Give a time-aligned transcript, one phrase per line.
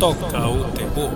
[0.00, 1.10] Toca o Terror.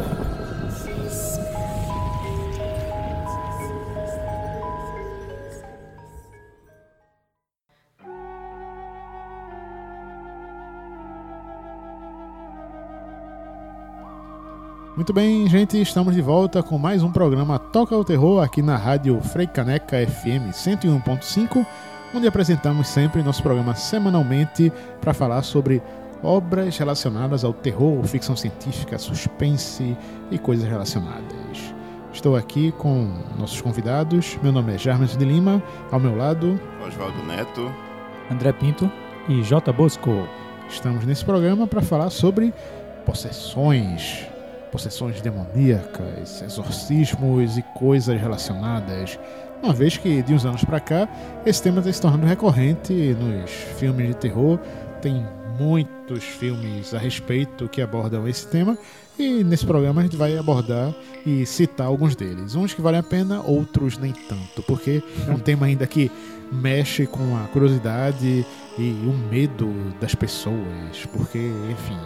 [14.95, 18.77] Muito bem, gente, estamos de volta com mais um programa Toca o Terror aqui na
[18.77, 21.66] rádio Freicaneca FM 101.5,
[22.15, 25.82] onde apresentamos sempre nosso programa semanalmente para falar sobre
[26.24, 29.96] obras relacionadas ao terror, ficção científica, suspense
[30.30, 31.74] e coisas relacionadas.
[32.12, 34.38] Estou aqui com nossos convidados.
[34.42, 37.70] Meu nome é Jarmes de Lima, ao meu lado, Oswaldo Neto.
[38.30, 38.91] André Pinto
[39.29, 39.73] e J.
[39.73, 40.27] Bosco.
[40.68, 42.54] Estamos nesse programa para falar sobre
[43.04, 44.27] possessões,
[44.73, 49.18] possessões demoníacas, exorcismos e coisas relacionadas.
[49.62, 51.09] Uma vez que de uns anos para cá
[51.45, 54.59] esse tema está se tornando recorrente nos filmes de terror,
[55.02, 55.27] tem
[55.59, 58.77] muitos filmes a respeito que abordam esse tema
[59.19, 60.93] e nesse programa a gente vai abordar
[61.24, 62.55] e citar alguns deles.
[62.55, 66.11] Uns que valem a pena, outros nem tanto, porque é um tema ainda que
[66.53, 68.44] mexe com a curiosidade
[68.78, 71.38] e o medo das pessoas, porque,
[71.71, 71.99] enfim,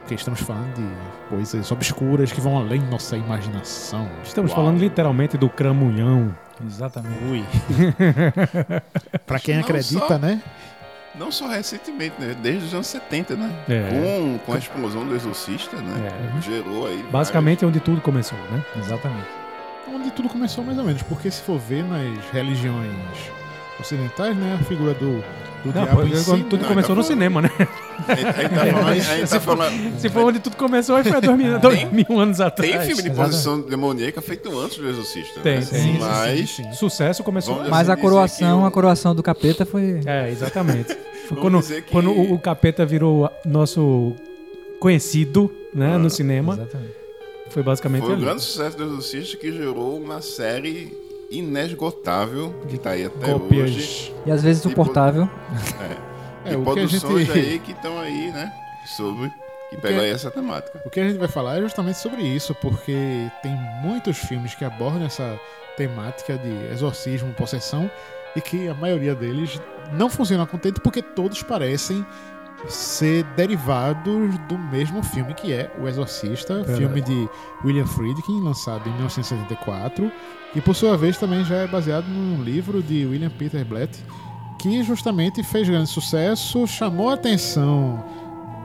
[0.00, 4.06] porque estamos falando de coisas obscuras que vão além da nossa imaginação.
[4.22, 4.60] Estamos Uau.
[4.60, 6.34] falando literalmente do cramunhão.
[6.64, 7.18] Exatamente.
[7.30, 7.44] Ui.
[9.26, 10.42] pra quem Não acredita, só- né?
[11.18, 12.34] Não só recentemente, né?
[12.42, 13.52] Desde os anos 70, né?
[13.68, 13.88] É.
[13.88, 16.12] Com, com a explosão do Exorcista, né?
[16.38, 16.40] É.
[16.40, 17.02] Gerou aí.
[17.10, 18.64] Basicamente é onde tudo começou, né?
[18.76, 19.28] Exatamente.
[19.86, 22.90] Onde tudo começou mais ou menos, porque se for ver nas religiões
[23.80, 25.16] ocidentais, né, a figura do,
[25.64, 27.50] do Não, diabo pô, em si, quando tudo não, começou tá no falando- cinema, né?
[28.06, 28.26] vários.
[28.86, 29.62] A gente- a gente tá falando.
[29.68, 31.92] A gente tá falando Se for onde tudo começou, aí foi há dois mil, dois
[31.92, 32.70] mil anos atrás.
[32.70, 35.40] tem filme de possessão demoníaca feito antes do Exorcista.
[35.40, 35.64] Tem, né?
[35.66, 35.98] tem.
[35.98, 36.50] Mas.
[36.50, 36.72] sim, sim.
[36.72, 37.54] Sucesso começou.
[37.56, 40.00] Vamos Mas a coroação, o- a coroação do capeta foi.
[40.06, 40.96] É, exatamente.
[41.28, 44.14] Foi quando que- quando o, o capeta virou nosso
[44.78, 46.92] conhecido, né, no cinema, Exatamente.
[47.48, 48.24] foi basicamente Foi o ali.
[48.24, 50.92] grande sucesso do Exorcista que gerou uma série
[51.30, 53.70] inesgotável que tá aí até Cópias.
[53.70, 54.14] hoje.
[54.26, 55.28] E às vezes suportável.
[56.44, 58.52] É, e o que a produções gente- aí que estão aí, né?
[58.86, 59.32] Sobre.
[59.70, 60.80] Que pegam aí essa temática.
[60.84, 63.52] O que a gente vai falar é justamente sobre isso, porque tem
[63.82, 65.38] muitos filmes que abordam essa
[65.76, 67.90] temática de exorcismo, possessão,
[68.36, 69.60] e que a maioria deles
[69.92, 72.04] não funciona contente porque todos parecem
[72.68, 76.78] ser derivados do mesmo filme que é O Exorcista, Verdade.
[76.78, 77.28] filme de
[77.64, 80.10] William Friedkin, lançado em 1974,
[80.54, 83.98] e por sua vez também já é baseado num livro de William Peter Blatt,
[84.58, 88.02] que justamente fez grande sucesso, chamou a atenção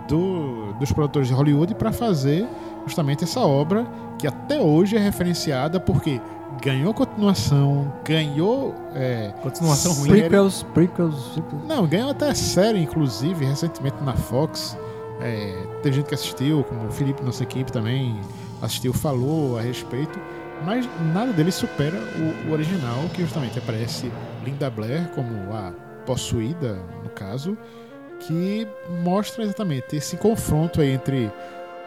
[0.08, 2.48] do- dos produtores de Hollywood para fazer
[2.86, 3.86] justamente essa obra
[4.18, 6.22] que até hoje é referenciada porque
[6.62, 10.10] ganhou continuação, ganhou é, Continuação ruim.
[10.10, 11.68] Prequels, prequels, prequels.
[11.68, 14.78] não, ganhou até série, inclusive, recentemente na Fox.
[15.22, 18.20] É, teve gente que assistiu, como o Felipe, nossa equipe também
[18.62, 20.20] assistiu, falou a respeito.
[20.66, 24.12] Mas nada dele supera o, o original, que justamente aparece
[24.44, 25.72] Linda Blair como a
[26.06, 27.58] possuída, no caso,
[28.20, 28.68] que
[29.04, 31.32] mostra exatamente esse confronto aí entre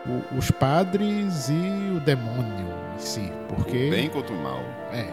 [0.07, 3.33] o- os padres e o demônio em si.
[3.49, 3.91] Porque.
[3.91, 4.61] Bem contra o mal.
[4.93, 5.07] É.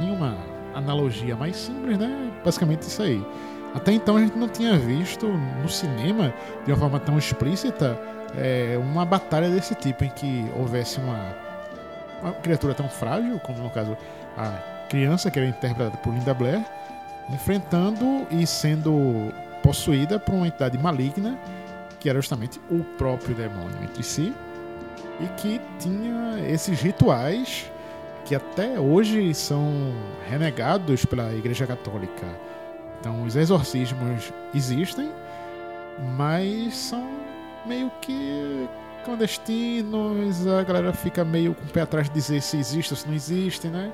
[0.00, 0.36] Em uma
[0.74, 2.30] analogia mais simples, né?
[2.44, 3.24] Basicamente isso aí.
[3.74, 6.32] Até então a gente não tinha visto no cinema,
[6.64, 7.98] de uma forma tão explícita,
[8.36, 11.18] é, uma batalha desse tipo, em que houvesse uma,
[12.22, 13.96] uma criatura tão frágil, como no caso
[14.36, 16.64] a criança, que era interpretada por Linda Blair,
[17.30, 19.32] enfrentando e sendo
[19.62, 21.36] possuída por uma entidade maligna,
[22.04, 24.34] que era justamente o próprio demônio entre si,
[25.18, 27.72] e que tinha esses rituais
[28.26, 29.72] que até hoje são
[30.28, 32.26] renegados pela Igreja Católica.
[33.00, 35.10] Então, os exorcismos existem,
[36.14, 37.08] mas são
[37.64, 38.68] meio que
[39.02, 43.08] clandestinos, a galera fica meio com o pé atrás de dizer se existe ou se
[43.08, 43.90] não existe, né?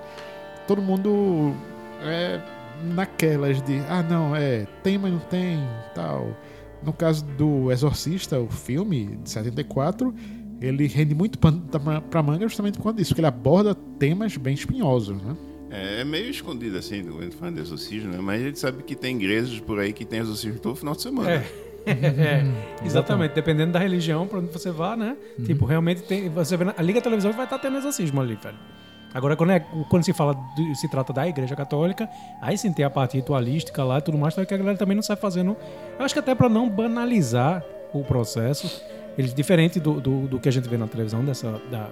[0.66, 1.54] Todo mundo
[2.03, 2.41] é
[2.82, 5.65] naquelas de, ah, não, é, tem, mas não tem,
[5.95, 6.34] tal.
[6.82, 10.15] No caso do Exorcista, o filme de 74,
[10.60, 14.36] ele rende muito pano pra- pra manga justamente por conta disso, porque ele aborda temas
[14.36, 15.36] bem espinhosos, né?
[15.71, 18.18] É, é meio escondido assim, quando a gente fala de exorcismo, né?
[18.21, 21.03] Mas a gente sabe que tem igrejas por aí que tem exorcismo todo final de
[21.03, 21.30] semana.
[21.30, 21.44] É.
[21.86, 22.44] É,
[22.84, 25.16] exatamente, dependendo da religião pra onde você vá, né?
[25.47, 26.28] Tipo, realmente tem.
[26.28, 28.59] Você vê na, liga a televisão e vai estar tendo exorcismo ali, velho.
[29.12, 32.09] Agora, quando, é, quando se fala, de- se trata da igreja católica,
[32.41, 35.03] aí sim tem a parte ritualística lá e tudo mais, que a galera também não
[35.03, 35.57] sai fazendo.
[35.98, 38.83] Eu acho que até pra não banalizar o processo,
[39.18, 41.89] eles, diferente do, do, do que a gente vê na televisão, dessa, da,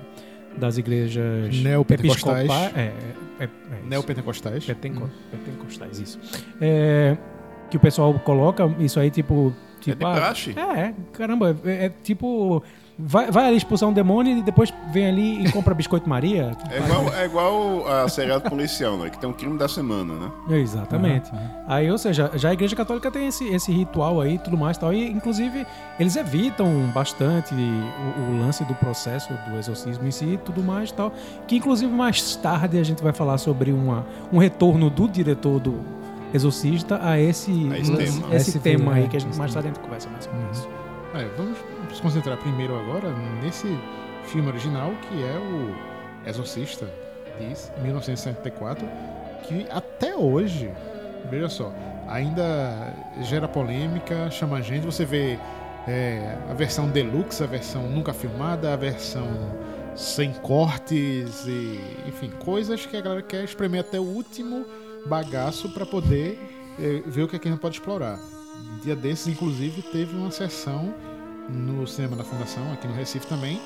[0.56, 2.48] das igrejas Neopentecostais.
[2.76, 2.92] É, é,
[3.40, 3.48] é, é.
[3.84, 4.64] Neopentecostais.
[4.64, 6.20] Penteco- Pentecostais, isso.
[6.60, 7.16] É,
[7.68, 10.54] que o pessoal coloca isso aí, tipo, Tipo, de ah, praxe.
[10.58, 12.62] É, caramba, é, é tipo.
[13.00, 16.50] Vai, vai ali expulsar um demônio e depois vem ali e compra biscoito Maria.
[16.68, 19.08] É igual, é igual a seriado policial, né?
[19.08, 20.58] Que tem um crime da semana, né?
[20.58, 21.30] Exatamente.
[21.66, 24.76] Aí, ou seja, já a Igreja Católica tem esse, esse ritual aí e tudo mais
[24.76, 24.92] e tal.
[24.92, 25.64] E, inclusive,
[25.98, 30.90] eles evitam bastante o, o lance do processo do exorcismo em si e tudo mais
[30.90, 31.12] e tal.
[31.46, 35.97] Que, inclusive, mais tarde a gente vai falar sobre uma, um retorno do diretor do
[36.32, 38.34] Exorcista a esse, A esse lance- tema.
[38.36, 40.38] esse Esse tema aí que a gente Esse mais tarde a gente conversa mais sobre
[40.52, 40.68] isso.
[41.14, 41.58] É, vamos
[41.94, 43.10] se concentrar primeiro agora
[43.42, 43.66] nesse
[44.24, 46.86] filme original que é o Exorcista
[47.38, 48.86] de 1974,
[49.44, 50.70] que até hoje,
[51.30, 51.72] veja só,
[52.06, 52.92] ainda
[53.22, 54.84] gera polêmica, chama gente.
[54.84, 55.38] Você vê
[55.86, 59.26] é, a versão deluxe, a versão nunca filmada, a versão
[59.94, 64.64] sem cortes e enfim, coisas que a galera quer espremer até o último
[65.06, 66.38] bagaço para poder
[66.78, 68.18] é, ver o que, é que a gente pode explorar.
[68.82, 70.94] Dia desses, inclusive, teve uma sessão
[71.48, 73.60] no cinema da Fundação, aqui no Recife também,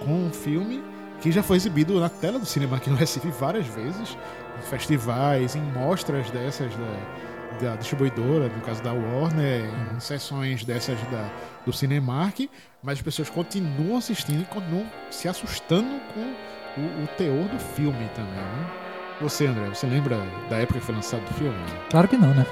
[0.00, 0.82] com um filme
[1.20, 4.16] que já foi exibido na tela do cinema aqui no Recife várias vezes,
[4.58, 9.64] em festivais, em mostras dessas da, da distribuidora, no caso da Warner,
[9.94, 11.30] em sessões dessas da,
[11.64, 12.48] do Cinemark,
[12.82, 18.08] mas as pessoas continuam assistindo e continuam se assustando com o, o teor do filme
[18.14, 18.34] também.
[18.34, 18.83] Né?
[19.24, 20.18] Você, André, você lembra
[20.50, 21.54] da época que foi lançado o filme?
[21.88, 22.44] Claro que não, né?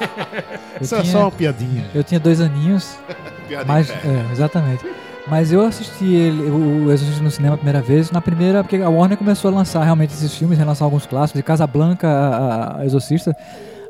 [0.78, 1.86] Isso é só uma piadinha.
[1.94, 2.98] Eu tinha dois aninhos,
[3.48, 4.84] Piada mas é, exatamente.
[5.26, 8.90] Mas eu assisti ele, o Exorcista no cinema a primeira vez, na primeira, porque a
[8.90, 13.34] Warner começou a lançar realmente esses filmes, relançar alguns clássicos, de Casablanca a, a Exorcista,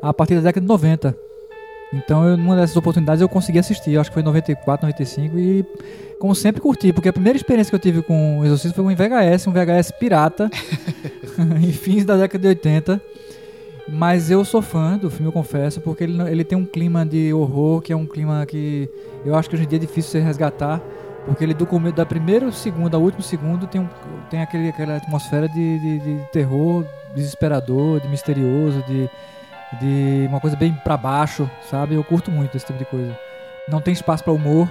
[0.01, 1.13] a partir da década de 90.
[1.93, 5.37] Então, eu, numa dessas oportunidades eu consegui assistir, eu acho que foi em 94, 95
[5.37, 5.65] e
[6.19, 8.95] como sempre curti, porque a primeira experiência que eu tive com o Exorcista foi um
[8.95, 10.49] VHS, um VHS pirata,
[11.61, 13.01] em fins da década de 80.
[13.87, 17.31] Mas eu sou fã do filme, eu confesso, porque ele, ele tem um clima de
[17.31, 18.89] horror, que é um clima que
[19.23, 20.81] eu acho que hoje em dia é difícil você resgatar,
[21.25, 23.87] porque ele do começo, da primeiro segundo ao último segundo tem, um,
[24.31, 26.83] tem aquele, aquela atmosfera de, de, de terror
[27.15, 29.07] desesperador, de misterioso, de,
[29.79, 31.93] de uma coisa bem pra baixo, sabe?
[31.93, 33.15] Eu curto muito esse tipo de coisa.
[33.69, 34.67] Não tem espaço pra humor,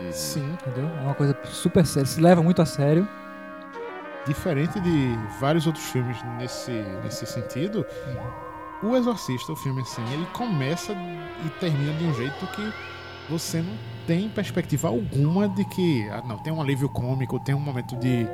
[0.00, 0.10] Uhum.
[0.10, 0.52] Sim.
[0.54, 0.90] entendeu?
[0.98, 3.06] É uma coisa super séria, se leva muito a sério.
[4.26, 6.70] Diferente de vários outros filmes nesse,
[7.02, 7.84] nesse sentido,
[8.82, 12.72] o Exorcista, o filme assim, ele começa e termina de um jeito que
[13.28, 13.76] você não
[14.06, 18.26] tem perspectiva alguma de que, ah, não, tem um alívio cômico, tem um momento de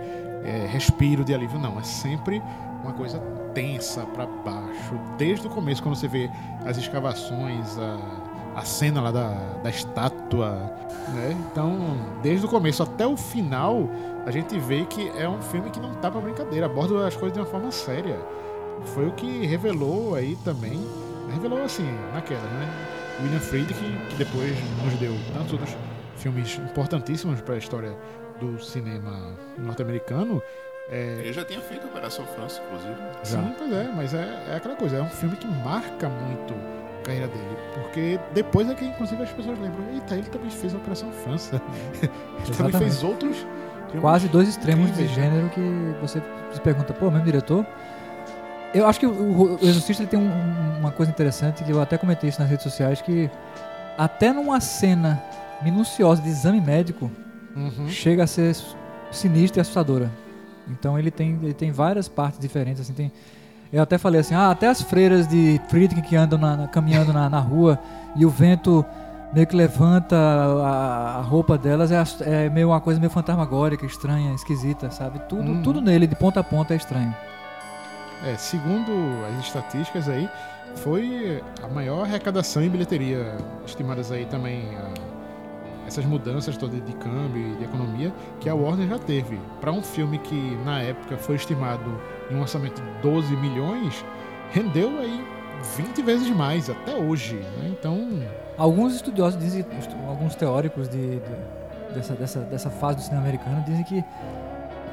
[0.42, 1.78] é, respiro, de alívio, não.
[1.78, 2.42] É sempre
[2.82, 3.18] uma coisa
[3.54, 4.98] tensa pra baixo.
[5.16, 6.30] Desde o começo, quando você vê
[6.64, 8.27] as escavações, a,
[8.58, 9.30] a cena lá da,
[9.62, 10.50] da estátua,
[11.14, 11.36] né?
[11.50, 11.78] Então,
[12.22, 13.88] desde o começo até o final,
[14.26, 17.32] a gente vê que é um filme que não tá pra brincadeira, aborda as coisas
[17.32, 18.18] de uma forma séria.
[18.94, 20.80] Foi o que revelou aí também,
[21.32, 22.68] revelou assim, naquela, né?
[23.22, 25.76] William Friedkin, que depois nos deu tantos outros
[26.16, 27.96] filmes importantíssimos para a história
[28.40, 30.42] do cinema norte-americano.
[30.90, 32.94] É, Ele já tinha feito Operação França, inclusive.
[33.22, 36.54] Sim, pois é, mas é, é aquela coisa, é um filme que marca muito
[37.08, 37.56] carreira dele.
[37.74, 41.60] Porque depois é que, inclusive, as pessoas lembram, eita, ele também fez a Operação França.
[42.00, 42.78] ele também Exatamente.
[42.78, 43.46] fez outros.
[44.00, 45.08] Quase dois extremos de né?
[45.08, 45.60] gênero que
[46.00, 46.22] você
[46.52, 47.64] se pergunta, pô, mesmo diretor?
[48.74, 51.96] Eu acho que o, o Exorcista ele tem um- uma coisa interessante, que eu até
[51.96, 53.30] comentei isso nas redes sociais, que
[53.96, 55.22] até numa cena
[55.62, 57.10] minuciosa de exame médico,
[57.56, 57.88] Uhum.
[57.88, 58.54] chega a ser
[59.10, 60.10] sinistra e assustadora.
[60.68, 63.10] Então ele tem, ele tem várias partes diferentes, assim, tem...
[63.72, 67.12] Eu até falei assim, ah, até as freiras de Friedkin que andam na- na- caminhando
[67.12, 67.78] na, na rua
[68.16, 68.84] e o vento
[69.32, 72.02] meio que levanta a, a roupa delas, é,
[72.46, 75.18] é meio uma coisa meio fantasmagórica, estranha, esquisita, sabe?
[75.28, 75.62] Tudo, Uhum.
[75.62, 77.14] tudo nele, de ponta a ponta, é estranho.
[78.26, 78.90] É, segundo
[79.28, 80.28] as estatísticas aí,
[80.76, 85.07] foi a maior arrecadação em bilheteria, estimadas aí também a-
[85.88, 89.38] essas mudanças todas de câmbio e de economia que a Warner já teve.
[89.60, 94.04] Para um filme que na época foi estimado em um orçamento de 12 milhões,
[94.52, 95.24] rendeu aí
[95.76, 97.34] 20 vezes mais até hoje.
[97.36, 97.68] né?
[97.78, 98.22] Então,
[98.56, 99.64] Alguns estudiosos dizem,
[100.08, 104.04] alguns teóricos de, de- dessa, dessa, dessa fase do cinema americano dizem que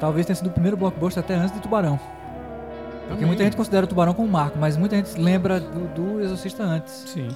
[0.00, 1.98] talvez tenha sido o primeiro blockbuster até antes de Tubarão.
[1.98, 5.88] Porque também- muita gente considera o Tubarão como um marco, mas muita gente lembra do,
[5.94, 6.92] do Exorcista antes.
[7.08, 7.28] Sim.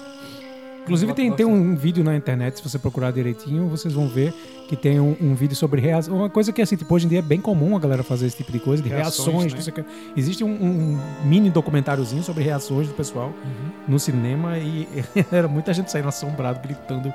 [0.91, 4.35] Inclusive tem, tem um vídeo na internet, se você procurar direitinho, vocês vão ver
[4.69, 6.17] que tem um, um vídeo sobre reação.
[6.17, 8.37] Uma coisa que assim, tipo, hoje em dia é bem comum a galera fazer esse
[8.37, 9.77] tipo de coisa, de Reações, reações.
[9.77, 9.85] né?
[10.17, 13.33] Existe um, um mini documentáriozinho sobre reações do pessoal
[13.87, 14.89] no cinema e
[15.31, 17.13] era muita gente saindo assombrado, gritando,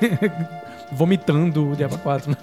[0.92, 2.30] vomitando o Diabo 4.
[2.30, 2.36] Né?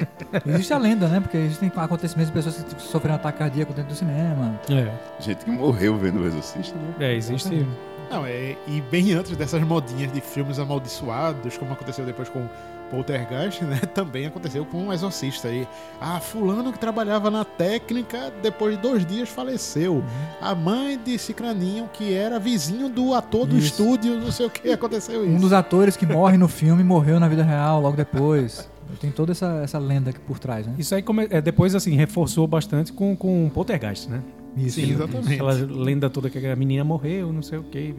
[0.47, 1.19] Existe a lenda, né?
[1.19, 4.59] Porque existem acontecimentos de pessoas que sofreram um ataque cardíaco dentro do cinema.
[4.69, 7.07] É, Gente que morreu vendo o Exorcista, né?
[7.07, 7.65] é existe.
[7.67, 12.47] Ah, Não, é, e bem antes dessas modinhas de filmes amaldiçoados, como aconteceu depois com
[12.89, 13.77] Poltergeist, né?
[13.93, 15.67] Também aconteceu com o Exorcista aí.
[15.99, 20.03] Ah, fulano que trabalhava na técnica, depois de dois dias faleceu.
[20.41, 23.67] A mãe de Cicraninho, que era vizinho do ator do Isso.
[23.67, 25.33] estúdio, não sei o que, aconteceu isso.
[25.33, 28.69] Um dos atores que morre no filme morreu na vida real logo depois.
[29.01, 30.73] Tem toda essa, essa lenda aqui por trás, né?
[30.77, 34.21] Isso aí come- é, depois, assim, reforçou bastante com, com Poltergeist, né?
[34.57, 34.79] Isso.
[34.79, 35.33] Sim, exatamente.
[35.33, 37.93] Aquela lenda toda que a menina morreu, não sei o quê.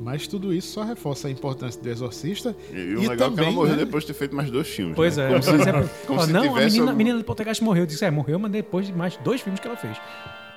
[0.00, 2.56] Mas tudo isso só reforça a importância do Exorcista.
[2.72, 3.84] E o legal é que ela também, morreu né?
[3.84, 4.96] depois de ter feito mais dois filmes.
[4.96, 5.26] Pois né?
[5.26, 5.28] é.
[5.28, 7.82] Como Você se- sempre como não, a menina, algum- a menina do Poltergeist morreu.
[7.82, 9.96] Eu disse, é, morreu, mas depois de mais dois filmes que ela fez.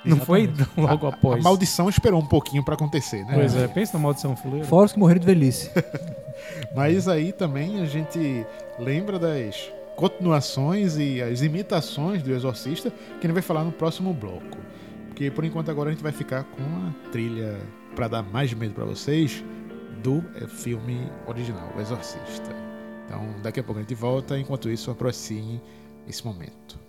[0.05, 1.41] Não foi logo A após.
[1.43, 3.31] maldição esperou um pouquinho pra acontecer, né?
[3.35, 4.65] Pois é, pensa na maldição fuleira.
[4.65, 5.69] Fora os que morreram de velhice.
[6.75, 8.45] Mas aí também a gente
[8.79, 14.13] lembra das continuações e as imitações do Exorcista, que a gente vai falar no próximo
[14.13, 14.57] bloco.
[15.07, 17.59] Porque por enquanto agora a gente vai ficar com a trilha
[17.95, 19.43] pra dar mais medo pra vocês
[20.01, 22.49] do eh, filme original, O Exorcista.
[23.05, 25.61] Então daqui a pouco a gente volta, enquanto isso aprecie
[26.07, 26.82] esse momento.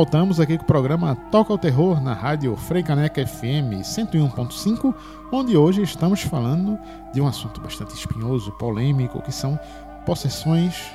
[0.00, 4.94] Voltamos aqui com o programa Toca o Terror na rádio Freicaneca FM 101.5,
[5.30, 6.78] onde hoje estamos falando
[7.12, 9.60] de um assunto bastante espinhoso, polêmico, que são
[10.06, 10.90] possessões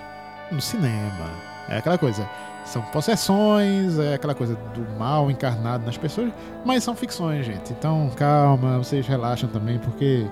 [0.52, 1.30] no cinema.
[1.70, 2.28] É aquela coisa,
[2.66, 6.34] são possessões, é aquela coisa do mal encarnado nas pessoas,
[6.66, 7.74] mas são ficções, gente.
[7.74, 10.26] Então calma, vocês relaxam também, porque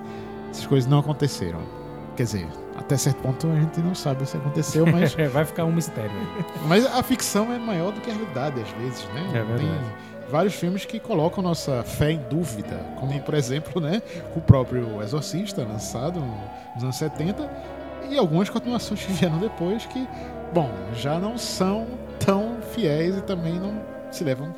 [0.49, 1.59] essas coisas não aconteceram.
[2.15, 5.71] Quer dizer, até certo ponto a gente não sabe se aconteceu, mas vai ficar um
[5.71, 6.11] mistério.
[6.67, 9.29] mas a ficção é maior do que a realidade, às vezes, né?
[9.29, 9.59] É verdade.
[9.59, 14.01] Tem vários filmes que colocam nossa fé em dúvida, como, por exemplo, né,
[14.35, 16.19] o próprio Exorcista, lançado
[16.73, 17.49] nos anos 70,
[18.09, 20.07] e algumas continuações que vieram depois que,
[20.53, 21.87] bom, já não são
[22.19, 23.79] tão fiéis e também não
[24.11, 24.53] se levam.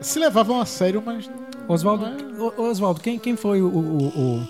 [0.00, 1.30] Se levavam a sério, mas.
[1.68, 4.48] Oswaldo, é- Oswaldo, quem, quem foi o, o, o,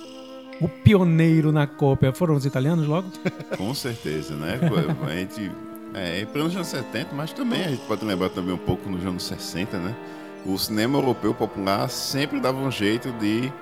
[0.61, 2.13] o pioneiro na cópia?
[2.13, 3.11] Foram os italianos logo?
[3.57, 4.59] Com certeza, né?
[5.07, 5.51] A gente.
[5.95, 9.25] É, pelos anos 70, mas também a gente pode lembrar também um pouco nos anos
[9.25, 9.95] 60, né?
[10.47, 13.53] O cinema europeu popular sempre dava um jeito de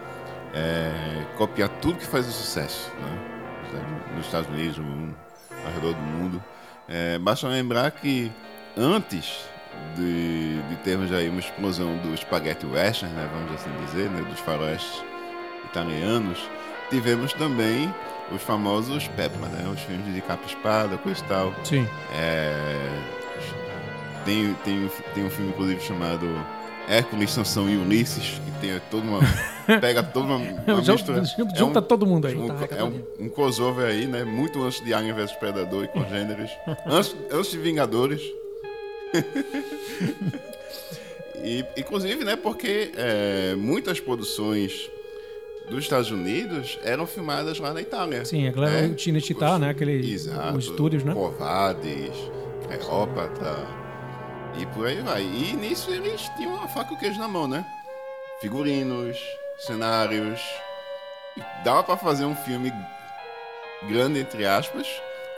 [0.54, 4.12] é, copiar tudo que faz sucesso, né?
[4.16, 5.14] Nos Estados Unidos, no,
[5.66, 6.42] ao redor do mundo.
[6.88, 8.30] É, basta lembrar que
[8.76, 9.44] antes
[9.96, 13.28] de, de termos aí uma explosão do spaghetti western, né?
[13.32, 14.22] Vamos assim dizer, né?
[14.22, 15.02] Dos faróis
[15.64, 16.38] italianos,
[16.90, 17.92] tivemos também
[18.34, 19.68] os famosos Peppa, né?
[19.72, 21.54] Os filmes de capa espada, coisa e tal.
[21.64, 21.86] Sim.
[22.14, 22.88] É,
[24.24, 26.26] tem, tem, um- tem um filme, inclusive, chamado
[26.88, 29.20] Hércules, Sansão e Ulisses, que tem toda uma.
[29.80, 31.22] pega toda uma, uma mistura.
[31.56, 32.36] Junta, É um- todo mundo aí.
[32.36, 34.24] um, é um, um crossover aí, né?
[34.24, 36.50] Muito antes de Alien vs Predador e congêneres.
[36.86, 38.20] antes, antes de Vingadores.
[41.42, 42.36] e, inclusive, né?
[42.36, 44.90] Porque é, muitas produções
[45.70, 48.24] dos Estados Unidos eram filmadas lá na Itália.
[48.24, 49.70] Sim, a galera É, do Cinecittà, os- né?
[49.70, 50.58] Aquele, Exato.
[50.58, 51.14] os estúdios, né?
[51.14, 52.10] Covades,
[52.66, 53.56] Cleópatra
[54.58, 55.22] e por aí vai.
[55.22, 57.64] E nisso eles tinham a faca e o queijo na mão, né?
[58.40, 59.16] Figurinos,
[59.58, 60.40] cenários.
[61.36, 62.72] E Dava pra fazer um filme
[63.88, 64.86] grande, entre aspas,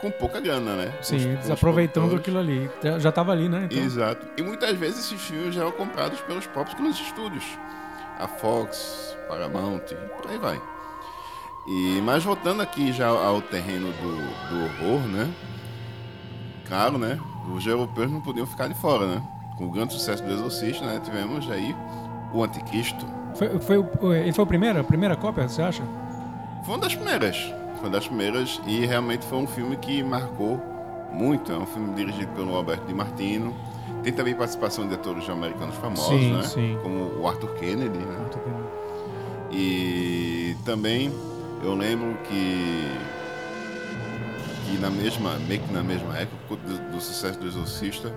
[0.01, 0.93] com pouca grana, né?
[1.01, 2.21] Sim, Os- eles os aproveitando produtores.
[2.21, 2.69] aquilo ali.
[2.83, 3.67] Já- Já tava ali, né?
[3.71, 4.25] Então, Exato.
[4.37, 7.43] E muitas vezes esses filmes já eram comprados pelos próprios estúdios.
[8.19, 10.61] A Fox, Paramount, e por aí vai.
[11.67, 15.33] E, mas voltando aqui já ao terreno do, do horror, né?
[16.67, 17.19] Claro, né?
[17.53, 19.21] Os europeus não podiam ficar de fora, né?
[19.57, 20.99] Com o grande sucesso do Exorcista, né?
[21.03, 21.75] Tivemos aí
[22.33, 23.05] o Anticristo.
[23.35, 24.79] foi, foi ele foi o primeiro?
[24.79, 25.83] A primeira cópia, você acha?
[26.63, 27.37] Foi uma das primeiras.
[27.75, 30.72] Foi uma das primeiras e realmente foi um filme que marcou
[31.13, 31.51] muito.
[31.51, 33.53] É um filme dirigido pelo Alberto Di Martino.
[34.03, 36.43] Tem também participação de atores americanos famosos, Sim, né?
[36.43, 36.77] sim.
[36.83, 38.25] Como o Arthur Kennedy, né?
[39.51, 41.11] E também
[41.63, 42.91] eu lembro que
[44.65, 48.11] que na mesma, meio que na mesma época do, do sucesso do Exorcista,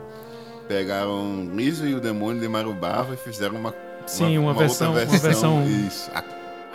[0.66, 3.74] pegaram Liso e o Demônio de Mário Bava e fizeram uma
[4.06, 6.22] Sim, uma outra versão- uma versão- Isso, a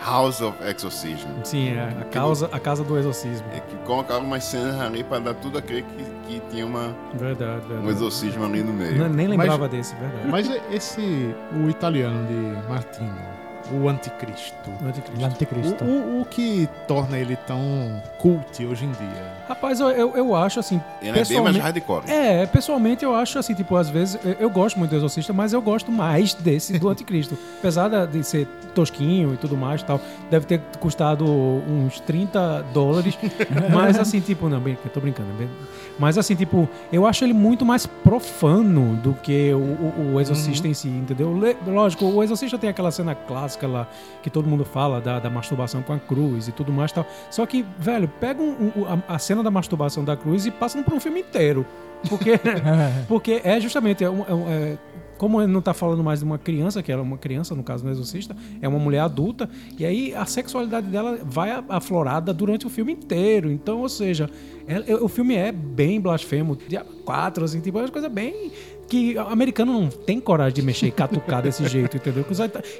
[0.04, 1.28] House of Exorcism.
[1.44, 3.46] Sim, é a, causa, a casa do exorcismo.
[3.54, 6.94] É que colocaram umas cenas ali para dar tudo a crer que, que tinha uma,
[7.14, 7.88] Verdade, um verdade.
[7.90, 8.98] exorcismo ali no meio.
[8.98, 10.28] Não- nem lembrava desse, verdade.
[10.28, 13.14] Mas esse, o italiano de Martino,
[13.70, 15.18] o Anticristo, O Anticristo.
[15.18, 15.84] De Anticristo.
[15.84, 19.32] o, o, o que torna ele tão cult hoje em dia?
[19.48, 20.80] Rapaz, eu, eu, eu acho assim.
[21.00, 22.10] Ele é bem mais pessoalmente, hardcore.
[22.10, 25.52] É, pessoalmente eu acho assim, tipo, às vezes eu, eu gosto muito do Exorcista, mas
[25.52, 27.36] eu gosto mais desse do Anticristo.
[27.58, 33.18] Apesar de ser tosquinho e tudo mais e tal, deve ter custado uns 30 dólares.
[33.72, 35.28] mas assim, tipo, não, bem, eu tô brincando.
[35.34, 35.48] bem-
[35.98, 40.66] mas assim, tipo, eu acho ele muito mais profano do que o, o- o Exorcista
[40.66, 41.38] em si, entendeu?
[41.66, 43.88] Lógico, o Exorcista tem aquela cena clássica lá
[44.22, 47.06] que todo mundo fala da, da masturbação com a cruz e tudo mais tal.
[47.30, 50.82] Só que, velho, pega um- um- a, a cena da masturbação da cruz e passa
[50.82, 51.64] por um filme inteiro.
[52.08, 52.32] Porque,
[53.08, 54.04] porque é justamente.
[54.04, 54.78] É é é-
[55.18, 57.84] como ele não tá falando mais de uma criança, que era uma criança, no caso
[57.84, 62.70] do Exorcista, é uma mulher adulta, e aí a sexualidade dela vai aflorada durante o
[62.70, 63.48] filme inteiro.
[63.48, 64.28] Então, ou seja,
[64.66, 68.50] é- é- o filme é bem blasfemo, dia 4, assim, tipo, é uma coisa bem.
[68.92, 72.26] Que o americano não tem coragem de mexer e catucar desse jeito, entendeu?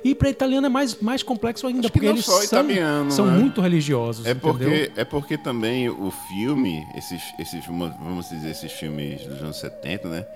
[0.04, 3.38] E para italiano é mais, mais complexo ainda, porque eles são, italiano, são né?
[3.38, 4.26] muito religiosos.
[4.26, 4.52] É entendeu?
[4.52, 10.08] porque, é porque também o filme, esses, esses, vamos dizer, esses filmes dos anos 70,
[10.08, 10.26] né?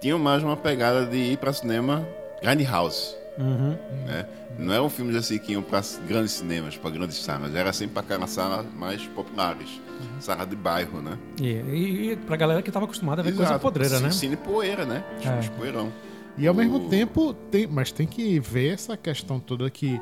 [0.00, 2.04] Tinham mais uma pegada de ir pra cinema
[2.42, 3.19] grande house.
[3.40, 3.76] Uhum.
[4.06, 4.26] Né?
[4.58, 7.54] Não eram filmes assim que iam para grandes cinemas, para grandes salas.
[7.54, 9.68] Era sempre para aquelas salas mais populares.
[10.00, 10.20] Uhum.
[10.20, 11.16] Sala de bairro, né?
[11.40, 13.60] E, e, e pra galera que tava acostumada a ver coisa Exato.
[13.62, 14.10] podreira, Cine- né?
[14.12, 15.02] Cine poeira, né?
[15.20, 15.90] Filmes poeirão.
[16.38, 20.00] E ao mesmo O- tempo, tem, mas tem que ver essa questão toda que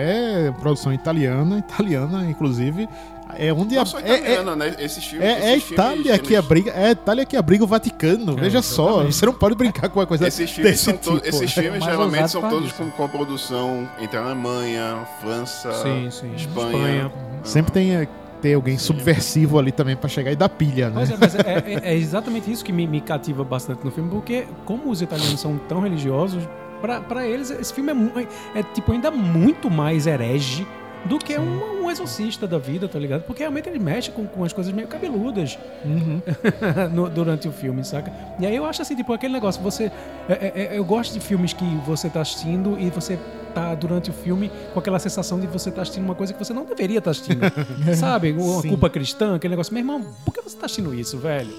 [0.00, 2.88] é produção italiana, italiana, inclusive,
[3.36, 4.74] é onde Não a, só é, é, italiana, né?
[4.78, 5.26] Esses filmes.
[5.28, 8.36] é, é esses Itália filmes, que abriga, é a Itália que abriga o Vaticano.
[8.36, 9.14] Veja só, exatamente.
[9.16, 11.18] você não pode brincar com uma coisa Esses filmes, desse são tipo.
[11.20, 12.76] to- esses filmes Mais geralmente são todos isso.
[12.76, 16.32] com coprodução entre a Alemanha, França, Sim, sim.
[16.36, 16.66] Espanha.
[16.76, 17.12] Espanha.
[17.42, 18.06] Sempre tem é,
[18.40, 20.94] ter alguém subversivo ali também pra chegar e dar pilha, né?
[20.96, 21.40] Mas, é, mas é,
[21.88, 25.40] é- é exatamente isso que me, me cativa bastante no filme, porque como os italianos
[25.40, 26.42] são tão religiosos,
[26.84, 28.12] pra, pra eles esse filme é, mu-
[28.54, 30.66] é, tipo ainda muito mais herege
[31.06, 33.22] do que um, um exorcista da vida, tá ligado?
[33.22, 36.20] Porque realmente ele mexe com, com as coisas meio cabeludas Uhum.
[36.92, 38.12] no- durante o filme, saca?
[38.38, 39.90] E aí eu acho assim, tipo, aquele negócio, você.
[40.28, 43.18] é- é- é- eu gosto de filmes que você tá assistindo e você
[43.54, 46.52] tá durante o filme com aquela sensação de você tá assistindo uma coisa que você
[46.52, 47.40] não deveria estar tá assistindo.
[47.96, 48.32] Sabe?
[48.32, 48.68] Uma Sim.
[48.68, 49.72] culpa cristã, aquele negócio.
[49.72, 51.50] Meu irmão, por que você tá assistindo isso, velho?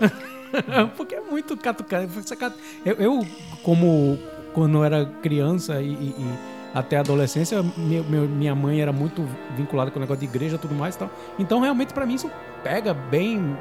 [0.96, 2.08] Porque é muito catucado.
[2.84, 3.26] Eu, eu,
[3.62, 4.18] como
[4.52, 6.38] quando eu era criança e, e, e
[6.74, 10.58] até a adolescência, minha, minha mãe era muito vinculada com o negócio de igreja e
[10.58, 11.10] tudo mais e tal.
[11.38, 12.30] Então, realmente, para mim, isso
[12.62, 13.56] pega bem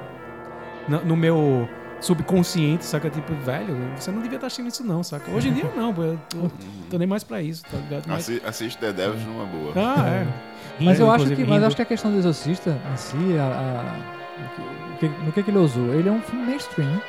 [0.88, 1.68] no, no meu
[2.00, 3.10] subconsciente, saca?
[3.10, 5.30] Tipo, velho, você não devia estar assistindo isso, não, saca?
[5.32, 6.52] Hoje em dia, não, eu tô,
[6.90, 8.06] tô nem mais pra isso, tá ligado?
[8.08, 8.30] Mas...
[8.46, 9.74] assiste The Devils numa boa.
[9.76, 10.28] Ah, é.
[10.80, 14.96] Mas eu acho que, mas acho que a questão do Exorcista em si, a, a,
[14.96, 15.94] o que, no que, que ele usou?
[15.94, 17.00] Ele é um filme mainstream.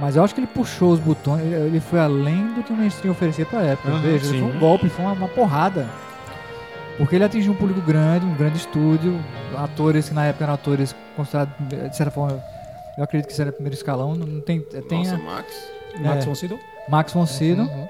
[0.00, 3.12] Mas eu acho que ele puxou os botões, ele foi além do que o mainstream
[3.12, 3.90] oferecia pra época.
[3.90, 5.88] Uhum, Veja, foi um golpe, foi uma, uma, porrada.
[6.96, 9.20] Porque ele atingiu um público grande, um grande estúdio,
[9.56, 12.42] atores que na época eram atores considerados, de certa forma,
[12.96, 14.14] eu acredito que seria primeiro escalão.
[14.14, 15.70] Não tem, tem Nossa, a, Max.
[15.94, 16.58] É, Max von Sydow?
[16.88, 17.66] Max von Sydow.
[17.66, 17.88] Uhum.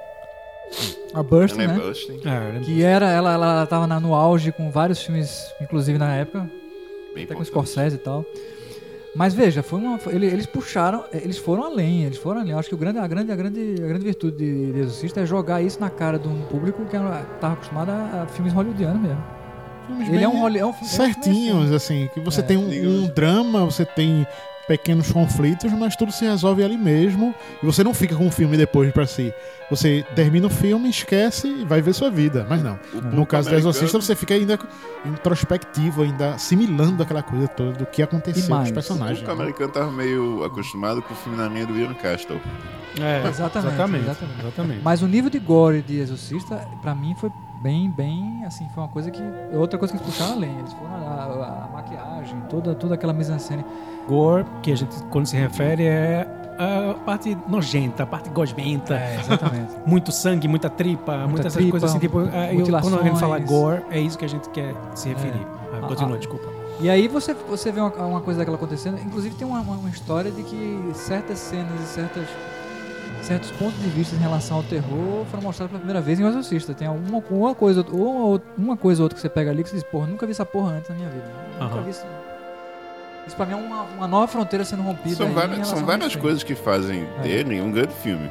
[1.14, 1.66] A Burst, né?
[1.66, 6.48] É, que era, ela, ela tava na, no auge com vários filmes, inclusive na época.
[7.14, 8.24] Bem até com Scorsese e tal.
[9.14, 12.52] Mas veja, foi uma, eles puxaram, eles foram além, eles foram além.
[12.52, 15.20] Eu acho que o grande, a, grande, a, grande, a grande virtude de, de Exorcista
[15.20, 19.02] é jogar isso na cara de um público que estava acostumado a, a filmes hollywoodianos
[19.02, 19.24] mesmo.
[19.86, 22.44] Filmes Ele é um, é um certinhos, assim, que você é.
[22.44, 24.24] tem um, um drama, você tem
[24.66, 27.34] pequenos conflitos, mas tudo se resolve ali mesmo.
[27.62, 29.32] E você não fica com o filme depois para si.
[29.70, 32.46] Você termina o filme, esquece e vai ver sua vida.
[32.48, 32.78] Mas não.
[32.94, 34.58] O no caso do Exorcista, você fica ainda
[35.04, 39.26] introspectivo, ainda assimilando aquela coisa toda do que aconteceu com os personagens.
[39.26, 42.40] O americano tava meio acostumado com o filme na linha do Ian Castle.
[42.98, 44.80] É, exatamente, exatamente, exatamente, exatamente.
[44.82, 48.88] Mas o nível de gore de Exorcista, para mim, foi bem, bem, assim, foi uma
[48.88, 49.22] coisa que...
[49.52, 50.58] Outra coisa que eles puxaram além.
[50.58, 53.64] Eles foram a, a, a maquiagem, toda, toda aquela mise-en-scène
[54.08, 56.26] gore, que a gente, quando se refere, é
[56.60, 58.94] a parte nojenta, a parte gosmenta.
[58.94, 59.72] É, exatamente.
[59.86, 61.98] muito sangue, muita tripa, muita muitas tripa, coisas assim.
[61.98, 65.08] Tipo, é, eu, quando a gente fala gore, é isso que a gente quer se
[65.08, 65.40] referir.
[65.40, 65.78] É.
[65.78, 66.48] Ah, continua, ah, desculpa.
[66.80, 68.98] E aí você, você vê uma, uma coisa daquela acontecendo.
[69.00, 72.26] Inclusive tem uma, uma história de que certas cenas e certas
[73.22, 76.28] certos pontos de vista em relação ao terror foram mostrados pela primeira vez em O
[76.28, 76.74] Exorcista.
[76.74, 79.76] Tem alguma uma coisa, uma, uma coisa ou outra que você pega ali que você
[79.76, 81.26] diz, porra, nunca vi essa porra antes na minha vida.
[81.60, 82.06] Nunca vi isso
[83.30, 85.14] isso pra mim é uma, uma nova fronteira sendo rompida.
[85.14, 87.22] São várias, são várias coisas que fazem é.
[87.22, 88.28] dele um grande filme.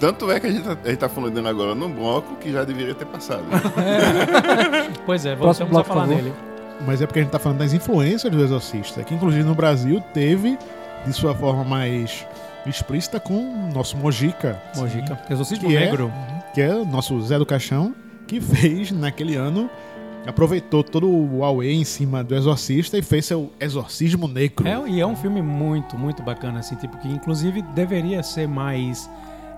[0.00, 2.64] Tanto é que a gente, tá, a gente tá falando agora no bloco que já
[2.64, 3.44] deveria ter passado.
[3.76, 4.90] É.
[5.06, 6.32] pois é, vamos a falar nele.
[6.84, 10.02] Mas é porque a gente tá falando das influências do Exorcista, que inclusive no Brasil
[10.14, 10.58] teve
[11.06, 12.26] de sua forma mais
[12.66, 14.60] explícita com o nosso Mojica.
[14.76, 16.12] Mojica, Exorcismo que é Negro.
[16.12, 17.94] É, que é o nosso Zé do Caixão,
[18.26, 19.70] que fez naquele ano
[20.26, 24.66] aproveitou todo o Huawei em cima do Exorcista e fez seu Exorcismo Negro.
[24.66, 29.08] É, e é um filme muito, muito bacana, assim, tipo, que inclusive deveria ser mais.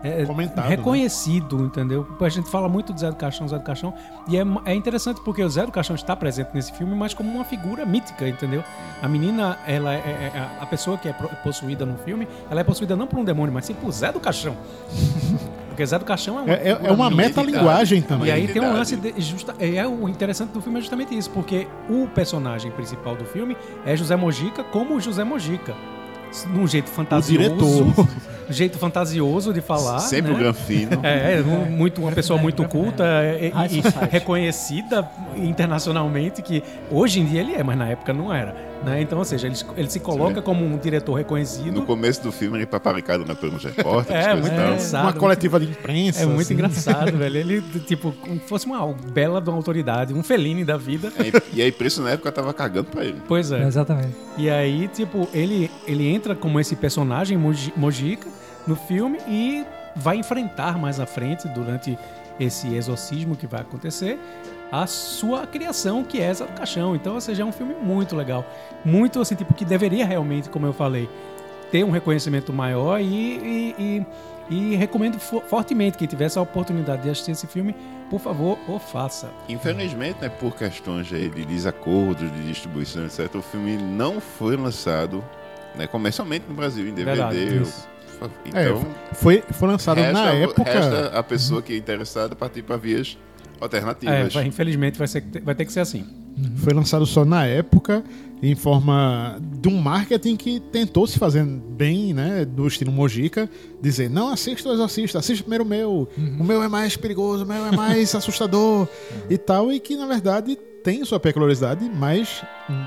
[0.02, 0.70] É, Comentado, né?
[0.70, 1.64] reconhecido, né?
[1.66, 2.06] entendeu?
[2.20, 3.94] A gente fala muito do Zé do Caixão, Zé do Caixão,
[4.28, 7.30] e é, é interessante porque o Zé do Caixão está presente nesse filme, mas como
[7.30, 8.64] uma figura mítica, entendeu?
[9.00, 12.64] A menina, ela é, é, é a pessoa que é possuída no filme, ela é
[12.64, 14.56] possuída não por um demônio, mas sim por Zé do Caixão.
[15.72, 18.28] Porque Zé do Caixão é uma, é, é uma metalinguagem também.
[18.28, 18.94] E aí tem um lance.
[18.94, 23.24] De, justa, é, o interessante do filme é justamente isso, porque o personagem principal do
[23.24, 25.74] filme é José Mojica como José Mojica.
[26.48, 27.32] Num jeito fantasioso.
[27.32, 28.08] O diretor.
[28.52, 29.98] Jeito fantasioso de falar.
[30.00, 30.36] Sempre né?
[30.36, 31.02] o Granfino.
[31.02, 33.04] É, é, muito, uma pessoa muito culta
[33.40, 38.72] e, e reconhecida internacionalmente, que hoje em dia ele é, mas na época não era.
[38.84, 39.00] Né?
[39.00, 41.72] Então, ou seja, ele, ele se coloca como um diretor reconhecido.
[41.72, 44.14] No começo do filme, ele paparicado na Pelos Repórter.
[44.14, 45.04] é, muito engraçado.
[45.04, 46.22] Uma coletiva de imprensa.
[46.22, 46.54] É muito assim.
[46.54, 47.36] engraçado, velho.
[47.36, 51.12] Ele, tipo, como fosse uma bela de uma autoridade, um feline da vida.
[51.18, 53.22] É, e a imprensa na época tava cagando pra ele.
[53.28, 53.62] Pois é.
[53.62, 53.66] é.
[53.66, 54.14] Exatamente.
[54.36, 57.38] E aí, tipo, ele, ele entra como esse personagem
[57.76, 58.28] Mojica
[58.66, 61.98] no filme e vai enfrentar mais à frente durante
[62.40, 64.18] esse exorcismo que vai acontecer
[64.70, 66.96] a sua criação, que é essa do caixão.
[66.96, 68.44] Então, ou seja, é um filme muito legal.
[68.82, 71.10] Muito assim, tipo, que deveria realmente, como eu falei,
[71.70, 77.10] ter um reconhecimento maior e, e, e, e recomendo fortemente quem tivesse a oportunidade de
[77.10, 77.76] assistir esse filme,
[78.08, 79.30] por favor, o faça.
[79.46, 85.22] Infelizmente, né, por questões de desacordos de distribuição, etc., o filme não foi lançado
[85.74, 87.16] né, comercialmente no Brasil, em DVD.
[87.16, 87.91] Verdade,
[88.44, 90.62] então, é, foi, foi lançado resta, na época.
[90.62, 93.18] Resta a pessoa que é interessada partir para vias
[93.60, 94.34] alternativas.
[94.36, 96.04] É, infelizmente vai, ser, vai ter que ser assim.
[96.56, 98.02] Foi lançado só na época,
[98.42, 102.44] em forma de um marketing que tentou se fazer bem, né?
[102.44, 103.48] Do estilo Mojica,
[103.80, 106.08] dizer, não assista o Exorcista, assista primeiro o meu.
[106.16, 106.38] Uhum.
[106.40, 108.88] O meu é mais perigoso, o meu é mais assustador
[109.28, 112.44] e tal, e que na verdade tem sua peculiaridade, mas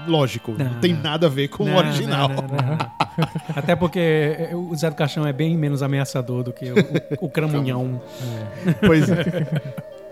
[0.08, 2.30] lógico, não, não tem nada a ver com não, o original.
[2.30, 2.96] Não,
[3.56, 6.76] Até porque o Zé do Caixão é bem menos ameaçador do que o,
[7.22, 8.02] o, o Cramunhão.
[8.66, 8.74] É.
[8.86, 9.26] Pois é.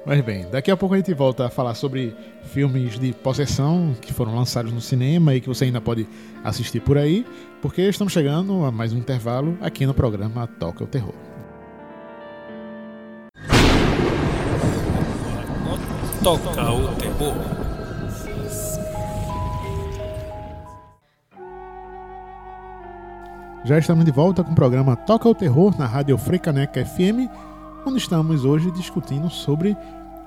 [0.05, 2.13] Mas bem, daqui a pouco a gente volta a falar sobre
[2.51, 6.07] filmes de possessão que foram lançados no cinema e que você ainda pode
[6.43, 7.25] assistir por aí,
[7.61, 11.13] porque estamos chegando a mais um intervalo aqui no programa Toca o Terror.
[16.23, 17.62] Toca o terror.
[23.65, 27.31] Já estamos de volta com o programa Toca o Terror na Rádio Freicaneca FM,
[27.85, 29.77] onde estamos hoje discutindo sobre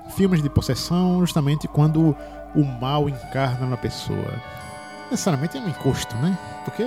[0.09, 2.15] filmes de possessão, justamente quando
[2.55, 4.33] o mal encarna na pessoa.
[5.11, 6.35] Necessariamente é um encosto, né?
[6.65, 6.83] Porque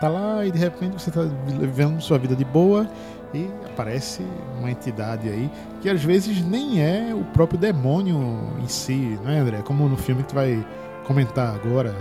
[0.00, 2.88] tá lá e de repente você tá vivendo sua vida de boa
[3.34, 4.26] e aparece
[4.58, 5.50] uma entidade aí
[5.82, 8.16] que às vezes nem é o próprio demônio
[8.62, 9.60] em si, né, André?
[9.60, 10.64] Como no filme que tu vai
[11.04, 11.94] comentar agora,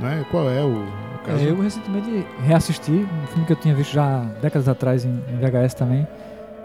[0.00, 0.24] né?
[0.30, 1.44] Qual é o caso?
[1.44, 5.74] É, eu recentemente reassisti um filme que eu tinha visto já décadas atrás em, VHS
[5.74, 6.06] também,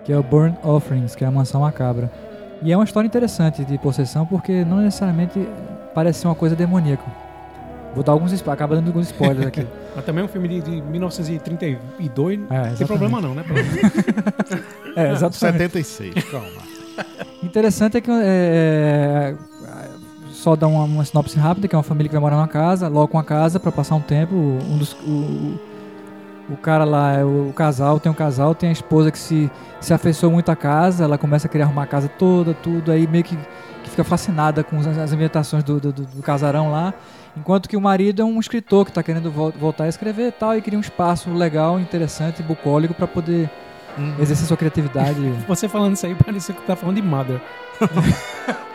[0.04, 2.12] que é o Burn Offerings, que é a Mansão Macabra.
[2.62, 5.48] E é uma história interessante de possessão porque não necessariamente
[5.95, 7.04] parece ser uma coisa demoníaca.
[7.95, 9.65] Vou dar alguns spo- acaba dando alguns spoilers aqui.
[9.95, 12.39] Mas também é um filme de, de 1932.
[12.39, 12.86] É, não tem exatamente.
[12.88, 13.43] problema não, né?
[14.95, 15.38] É, exatamente.
[15.74, 16.48] 76, calma.
[17.41, 19.36] Interessante é que é, é,
[20.39, 22.88] só dá uma, uma sinopse rápida, que é uma família que vai morar numa casa,
[22.88, 24.34] loca uma casa para passar um tempo.
[24.36, 25.60] Um dos, o,
[26.49, 29.52] o cara lá, é o, o casal, tem um casal, tem a esposa que se,
[29.82, 33.06] se afeiçoou muito à casa, ela começa a querer arrumar a casa toda, tudo, aí
[33.06, 33.36] meio que,
[33.84, 36.93] que fica fascinada com as, as ambientações do, do, do- casarão lá.
[37.38, 40.32] Enquanto que o marido é um escritor que está querendo vol- voltar a escrever e
[40.32, 43.49] tal, e queria um espaço legal, interessante, bucólico para poder
[44.19, 45.19] exercer sua criatividade.
[45.47, 47.41] Você falando isso aí parecia que tá falando de Mother.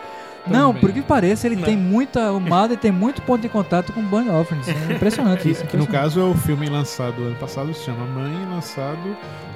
[0.47, 0.81] Não, Também.
[0.81, 1.63] por que pareça, ele Não.
[1.63, 2.31] tem muita.
[2.31, 4.67] O Mother tem muito ponto de contato com o Burn Offerings.
[4.67, 5.65] É impressionante Que, isso.
[5.65, 9.15] que no caso é o filme lançado ano passado, se chama Mãe, lançado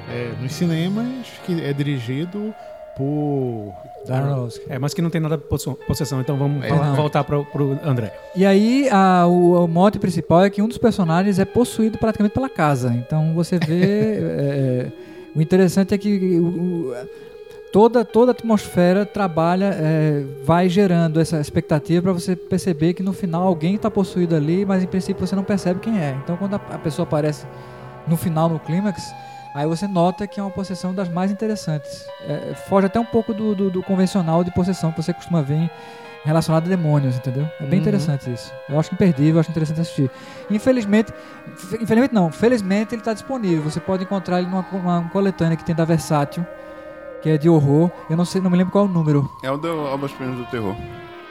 [0.09, 1.05] é, nos cinemas,
[1.45, 2.53] que é dirigido
[2.97, 3.73] por.
[4.07, 4.65] Darren Aronofsky.
[4.69, 7.77] É, mas que não tem nada de possessão, então vamos É, falar- voltar pro, pro
[7.83, 8.13] André.
[8.35, 12.33] E aí, a- o, o mote principal é que um dos personagens é possuído praticamente
[12.33, 12.93] pela casa.
[12.95, 14.17] Então você vê.
[14.21, 14.87] é,
[15.35, 16.95] o interessante é que o- o-
[17.71, 23.13] toda, toda a atmosfera trabalha, é, vai gerando essa expectativa para você perceber que no
[23.13, 26.17] final alguém está possuído ali, mas em princípio você não percebe quem é.
[26.23, 27.45] Então quando a, a pessoa aparece
[28.07, 29.13] no final, no clímax,
[29.53, 32.05] aí você nota que é uma possessão das mais interessantes.
[32.27, 35.55] É, foge até um pouco do, do- do convencional de possessão que você costuma ver
[35.55, 35.69] em-
[36.25, 37.47] relacionado a demônios, entendeu?
[37.61, 37.81] É bem Uhum.
[37.85, 38.51] interessante isso.
[38.67, 40.09] Eu acho imperdível, eu acho interessante assistir.
[40.51, 41.13] Infelizmente,
[41.55, 43.63] fe- infelizmente não, felizmente ele está disponível.
[43.63, 46.45] Você pode encontrar ele numa co- uma coletânea que tem da Versátil,
[47.21, 47.89] que é de horror.
[48.09, 49.29] Eu não sei, não me lembro qual é o número.
[49.43, 50.75] É o do Obras Primas do Terror.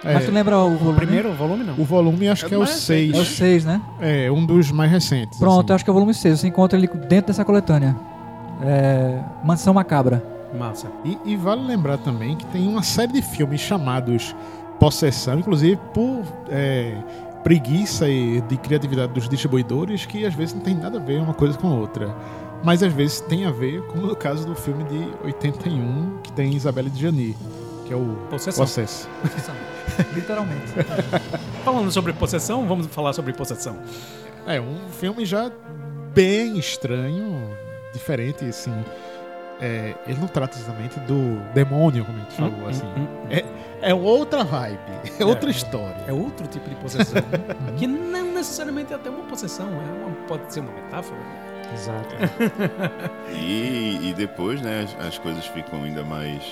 [0.04, 0.96] É, Mas tu lembra o volume?
[0.96, 1.74] Primeiro volume, não.
[1.74, 3.14] o volume acho É que é o mais 6.
[3.14, 3.80] É o 6, né?
[4.00, 5.38] É, um dos mais recentes.
[5.38, 5.74] Pronto, assim.
[5.74, 6.38] acho que é o volume 6.
[6.38, 7.96] Você encontra ele dentro dessa coletânea.
[8.62, 10.22] É, Mansão Macabra.
[10.56, 10.86] Massa.
[11.04, 14.34] E, e vale lembrar também que tem uma série de filmes chamados
[14.78, 16.94] Possessão, inclusive por é,
[17.42, 21.34] preguiça e de criatividade dos distribuidores, que às vezes não tem nada a ver uma
[21.34, 22.14] coisa com a outra.
[22.62, 26.54] Mas às vezes tem a ver, como no caso do filme de 81, que tem
[26.54, 27.36] Isabelle de Jani,
[27.86, 28.64] que é o Possessão.
[28.64, 29.08] Possesso.
[30.14, 30.72] Literalmente.
[31.64, 33.78] Falando sobre possessão, vamos falar sobre possessão.
[34.46, 35.50] É um filme já
[36.14, 37.56] bem estranho,
[37.92, 38.72] diferente, assim.
[39.60, 42.86] É, ele não trata exatamente do demônio, como a gente falou, Hum, assim.
[42.86, 43.58] hum, hum.
[43.82, 44.78] É outra vibe,
[45.18, 45.52] é outra É.
[45.52, 45.96] história.
[46.06, 47.20] É outro tipo de possessão.
[47.76, 51.18] que não necessariamente é até uma possessão, é uma- pode ser uma metáfora.
[51.74, 52.14] Exato.
[53.34, 56.42] E, e depois, né, as, as coisas ficam ainda mais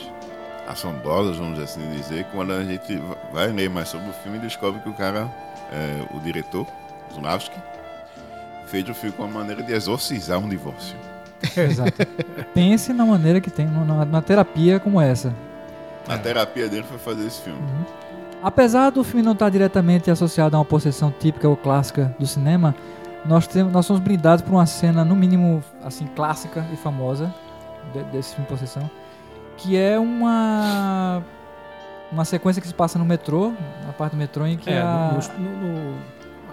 [0.69, 4.41] assombrosas, vamos assim dizer, quando a gente va- vai ler mais sobre o filme e
[4.41, 5.29] descobre que o cara,
[5.73, 6.67] é, o diretor,
[7.15, 7.57] Zunavski,
[8.67, 10.97] fez o filme com uma maneira de exorcizar um divórcio.
[11.57, 11.93] Exato.
[12.55, 15.33] Pense na maneira que tem numa, numa terapia como essa.
[16.09, 17.61] A terapia dele foi fazer esse filme.
[18.43, 22.75] Apesar do filme não estar diretamente associado a uma possessão típica ou clássica do cinema,
[23.25, 27.35] nós, temos, nós somos brindados por uma cena, no mínimo, assim, clássica e famosa
[27.93, 28.89] de- desse filme Possessão,
[29.57, 31.23] que é uma
[32.13, 33.53] uma sequência que se passa no metrô,
[33.85, 35.19] na parte do metrô em que É, a...
[35.37, 35.57] no, no-
[35.91, 35.95] no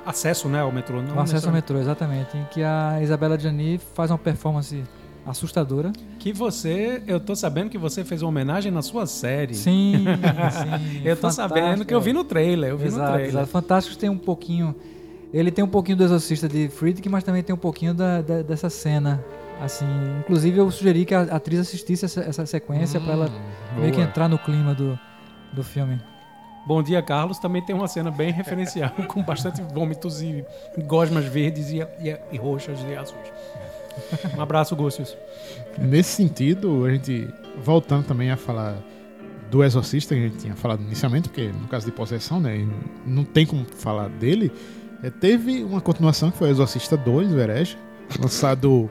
[0.05, 1.01] acesso né, ao metrô.
[1.01, 4.83] Não no acesso ao metrô, exatamente, em que a Isabela Gianni faz uma performance
[5.25, 5.91] assustadora.
[6.19, 9.53] Que você, eu tô sabendo que você fez uma homenagem na sua série.
[9.55, 10.03] Sim,
[10.51, 11.01] sim.
[11.05, 13.29] Eu tô sabendo que eu vi no trailer, eu vi no Exato, trailer.
[13.29, 13.47] exato.
[13.47, 14.75] Fantásticos tem um pouquinho.
[15.33, 18.41] Ele tem um pouquinho do Exorcista de Friedrich, mas também tem um pouquinho da, da-
[18.41, 19.23] dessa cena.
[19.61, 19.85] Assim,
[20.19, 23.29] inclusive eu sugeri que a atriz assistisse essa, essa sequência pra ela
[23.77, 24.07] meio que boa.
[24.07, 24.99] entrar no clima do,
[25.53, 25.99] do filme.
[26.65, 30.45] Bom Dia Carlos também tem uma cena bem referencial, com bastante vômitos e
[30.85, 33.31] gosmas verdes e, e- e roxas e azuis.
[34.37, 35.15] Um abraço, Gúcius.
[35.77, 37.27] Nesse sentido, a gente
[37.63, 38.75] voltando também a falar
[39.51, 42.67] do Exorcista, que a gente tinha falado inicialmente, porque no caso de possessão, né,
[43.05, 44.51] não tem como falar dele,
[45.03, 47.77] é, teve uma continuação que foi o Exorcista 2, o Herege,
[48.19, 48.89] lançado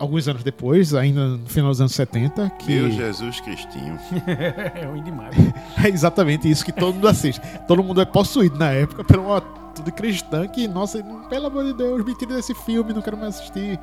[0.00, 3.98] alguns anos depois, ainda no final dos anos 70, que Meu Jesus Cristinho.
[4.26, 5.36] é ruim demais.
[5.84, 7.40] é exatamente isso que todo mundo assiste.
[7.68, 9.40] Todo mundo é possuído na época por uma
[9.74, 13.36] tudo cristã que, nossa, pelo amor de Deus, me tire desse filme, não quero mais
[13.36, 13.78] assistir.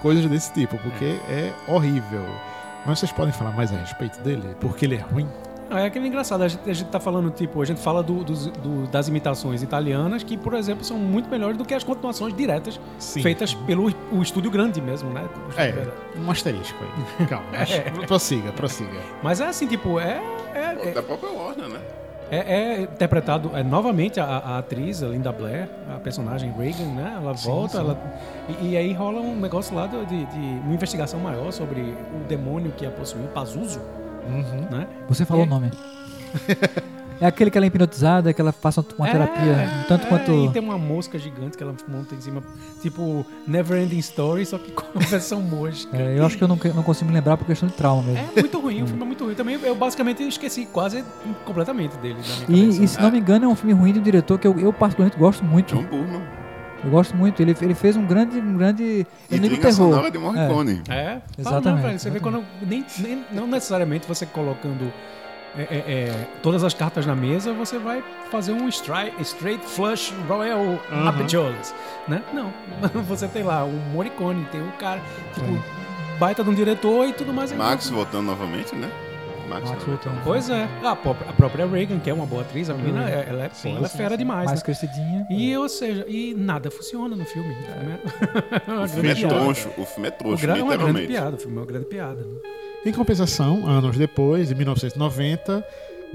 [0.00, 2.24] Coisas desse tipo, porque é horrível.
[2.86, 4.56] Mas vocês podem falar mais a respeito dele?
[4.60, 5.28] Porque ele é ruim?
[5.70, 8.24] Ah, É aquele engraçado, a gente, a gente tá falando, tipo, a gente fala do-
[8.24, 12.34] dos- do- das imitações italianas, que, por exemplo, são muito melhores do que as continuações
[12.34, 13.22] diretas Sim.
[13.22, 15.28] feitas pelo o estúdio grande mesmo, né?
[15.56, 15.90] É, grande.
[16.16, 17.26] um asterisco aí.
[17.28, 17.70] Calma, mas
[18.06, 18.98] prossiga, prossiga.
[19.22, 20.20] Mas é assim, tipo, é.
[20.54, 21.80] é, Pô, é- Da própria Warner, né?
[22.32, 27.18] É, é interpretado é, novamente a, a atriz, a Linda Blair, a personagem Reagan, né?
[27.20, 27.84] Ela Sim, volta, sim.
[27.84, 27.98] ela-
[28.60, 32.24] e, e aí rola um negócio lá de, de- de uma investigação maior sobre o
[32.28, 33.80] demônio que a possuiu, Pazuzu,
[34.26, 34.68] Uhum.
[34.70, 34.86] né?
[35.08, 35.46] Você falou É.
[35.46, 35.70] o nome.
[37.20, 40.32] É aquele que ela é hipnotizada, que ela passa uma É, terapia, tanto é, quanto.
[40.32, 42.42] E tem uma mosca gigante que ela monta em cima,
[42.80, 45.94] tipo Never Ending Story, só que com a versão mosca.
[45.94, 48.26] É, eu acho que eu não, não consigo me lembrar por questão de trauma mesmo.
[48.34, 49.34] É muito ruim, o filme é muito ruim.
[49.34, 51.04] Também eu basicamente esqueci quase
[51.44, 52.16] completamente dele.
[52.48, 54.58] E, e se não me engano, é um filme ruim de um diretor que eu,
[54.58, 55.76] eu particularmente gosto muito.
[55.76, 56.22] John Burman.
[56.82, 57.40] Eu gosto muito.
[57.42, 58.38] Ele, ele fez um grande.
[58.38, 59.72] Um grande E trilha terror.
[59.72, 60.82] sonora de Morricone.
[60.88, 62.20] É, Exatamente, não, velho, você vê exatamente.
[62.20, 64.90] quando nem, nem- não necessariamente você colocando
[65.56, 70.14] é, é, é, todas as cartas na mesa, você vai fazer um stri- straight flush
[70.28, 71.08] royal Uhum.
[71.08, 71.74] Apertures,
[72.06, 72.22] né?
[72.32, 72.52] Não,
[73.08, 75.00] você tem lá o Morricone, tem um cara
[75.34, 75.46] tipo
[76.20, 77.50] baita de um diretor e tudo mais.
[77.52, 78.88] Max voltando novamente, né?
[79.50, 79.86] Max, Max.
[79.86, 80.10] Wilton.
[80.24, 83.26] Pois é, a, pró- a própria Reagan, que é uma boa atriz, a menina, é-
[83.28, 84.16] ela é, pô, Sim, ela é sim, fera sim.
[84.18, 84.46] demais.
[84.46, 84.64] Mais né?
[84.64, 85.26] crescidinha.
[85.30, 87.48] E, ou seja, e nada funciona no filme.
[87.48, 87.98] né?
[88.84, 89.68] O filme é troncho.
[89.76, 91.06] O filme é O troncho, gra- é uma grande literalmente.
[91.08, 92.26] piada, o filme é uma grande piada.
[92.86, 95.62] Em compensação, anos depois, em 1990,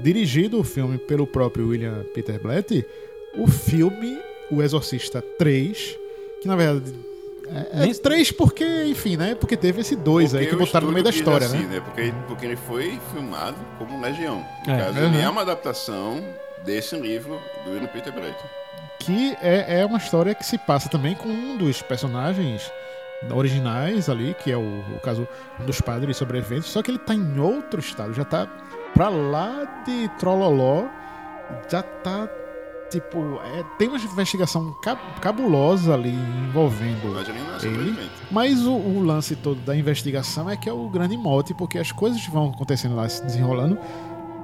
[0.00, 2.84] dirigido o filme pelo próprio William Peter Blatty,
[3.38, 4.18] o filme
[4.50, 5.96] O Exorcista 3,
[6.40, 6.92] que na verdade
[7.52, 9.34] é, é 3 porque, enfim, né?
[9.34, 11.80] Porque teve esse 2 aí Porque que o botaram no meio da história, assim, né?
[11.80, 14.44] Porque, porque ele foi filmado como Legião.
[14.66, 14.78] No É.
[14.78, 15.04] caso, Uhum.
[15.06, 16.24] ele é uma adaptação
[16.64, 18.44] desse livro do William Peter Blatty.
[18.98, 22.70] Que é, é uma história que se passa também com um dos personagens
[23.30, 25.26] originais ali, que é o, o caso
[25.60, 28.46] dos padres sobreviventes, só que ele tá em outro estado, já tá
[28.94, 30.84] pra lá de Trololó,
[31.70, 32.28] já tá
[32.90, 36.14] tipo, é, tem uma investigação ca- cabulosa ali
[36.48, 37.12] envolvendo
[37.52, 38.10] Mas ele.
[38.30, 41.92] Mas o, o lance todo da investigação é que é o grande mote, porque as
[41.92, 43.78] coisas que vão acontecendo lá, se desenrolando,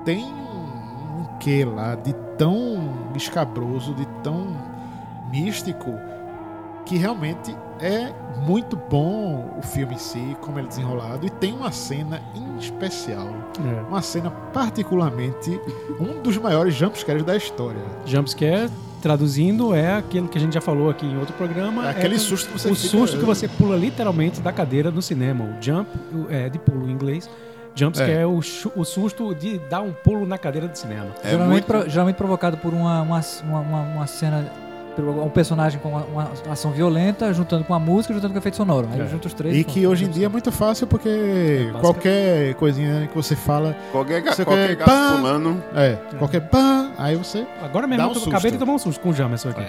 [0.05, 4.47] tem um, um quê lá de tão escabroso, de tão
[5.31, 5.93] místico,
[6.85, 8.13] que realmente é
[8.47, 12.57] muito bom o filme em si, como ele é desenrolado, e tem uma cena em
[12.59, 13.29] especial,
[13.89, 15.61] uma cena particularmente,
[16.01, 17.81] um dos maiores jumpscares da história.
[18.07, 18.71] Jumpscare,
[19.03, 21.87] traduzindo, é aquilo que a gente já falou aqui em outro programa.
[21.87, 24.91] É aquele o- susto que você O fica- susto que você pula literalmente da cadeira
[24.91, 25.45] no cinema.
[25.45, 25.89] O jump
[26.31, 27.29] é de pulo em inglês.
[27.75, 28.21] Jumpscare É.
[28.23, 31.07] é, o, o susto de dar um pulo na cadeira do cinema.
[31.25, 31.67] É geralmente, muito...
[31.67, 34.47] pro- geralmente provocado por uma, uma, uma- uma cena.
[34.99, 38.57] Um personagem com uma, uma ação violenta, juntando com a música, juntando com o efeito
[38.57, 38.89] sonoro.
[38.93, 39.07] Aí É.
[39.07, 39.57] junta os três.
[39.57, 41.09] E que hoje em dia é muito fácil porque
[41.73, 45.17] básica- qualquer coisinha que você fala, Qualquer, ga- Você qualquer quer- gato Pá!
[45.17, 45.63] pulando.
[45.75, 47.47] é, qualquer pã, aí você.
[47.63, 48.53] Agora mesmo Dá um eu acabei susto.
[48.53, 49.65] de tomar um susto com o Jamerson aqui.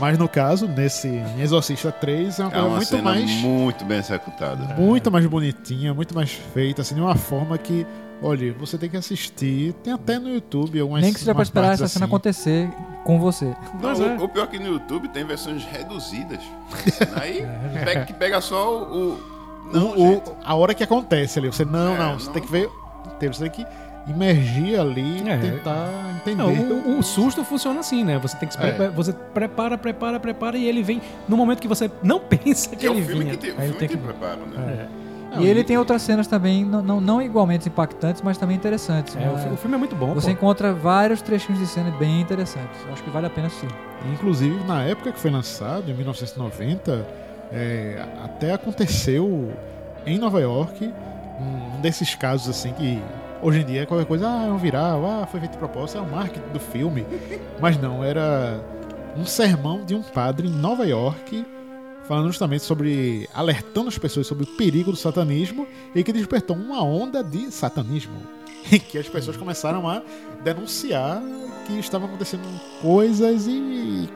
[0.00, 3.30] Mas no caso, nesse em Exorcista 3, é uma É coisa uma muito cena mais.
[3.30, 4.74] muito bem executada.
[4.74, 7.86] Muito mais bonitinha, muito mais feita, assim, de uma forma que,
[8.22, 9.72] olha, você tem que assistir.
[9.84, 12.10] Tem até no YouTube algumas Nem que seja pra esperar essa cena assim.
[12.12, 12.68] acontecer
[13.04, 13.46] com você.
[13.46, 14.16] Não, Pois é.
[14.16, 16.40] o, o pior é que no YouTube tem versões reduzidas.
[17.20, 17.46] Aí
[17.84, 19.12] pega, que pega só o.
[19.12, 19.40] o-
[19.72, 22.32] não, O- o- a hora que acontece ali, você não, É, não, você não.
[22.32, 22.68] tem que ver
[23.14, 23.70] inteiro, você tem que
[24.10, 25.36] imergir ali, É.
[25.38, 26.36] tentar entender.
[26.36, 28.18] Não, o, o susto funciona assim, né?
[28.18, 28.88] Você tem que se É.
[28.90, 32.90] você prepara, prepara, prepara e ele vem no momento que você não pensa que é
[32.90, 33.30] ele vinha.
[33.32, 34.04] que tem, o Aí ele filme tem tem que
[34.58, 34.86] né?
[34.96, 35.36] É.
[35.36, 38.56] Não, e ele e- tem outras cenas também, não, não, não igualmente impactantes, mas também
[38.56, 39.14] interessantes.
[39.14, 39.50] É, o, né?
[39.52, 40.12] o filme é muito bom.
[40.14, 40.32] Você pô.
[40.32, 42.80] encontra vários trechinhos de cena bem interessantes.
[42.92, 43.68] Acho que vale a pena assistir.
[44.12, 47.06] Inclusive, na época que foi lançado, em 1990,
[47.52, 49.52] é, até aconteceu
[50.04, 50.92] em Nova York
[51.40, 53.00] um desses casos assim que
[53.42, 56.10] hoje em dia qualquer coisa, ah, é um viral, ah, foi feito de é o
[56.10, 57.06] marketing do filme.
[57.60, 58.60] Mas não, era
[59.16, 61.44] um sermão de um padre em Nova York
[62.10, 66.82] falando justamente sobre alertando as pessoas sobre o perigo do satanismo e que despertou uma
[66.82, 68.20] onda de satanismo
[68.70, 70.02] em que as pessoas começaram a
[70.42, 71.22] denunciar
[71.66, 72.42] que estavam acontecendo
[72.82, 74.08] coisas e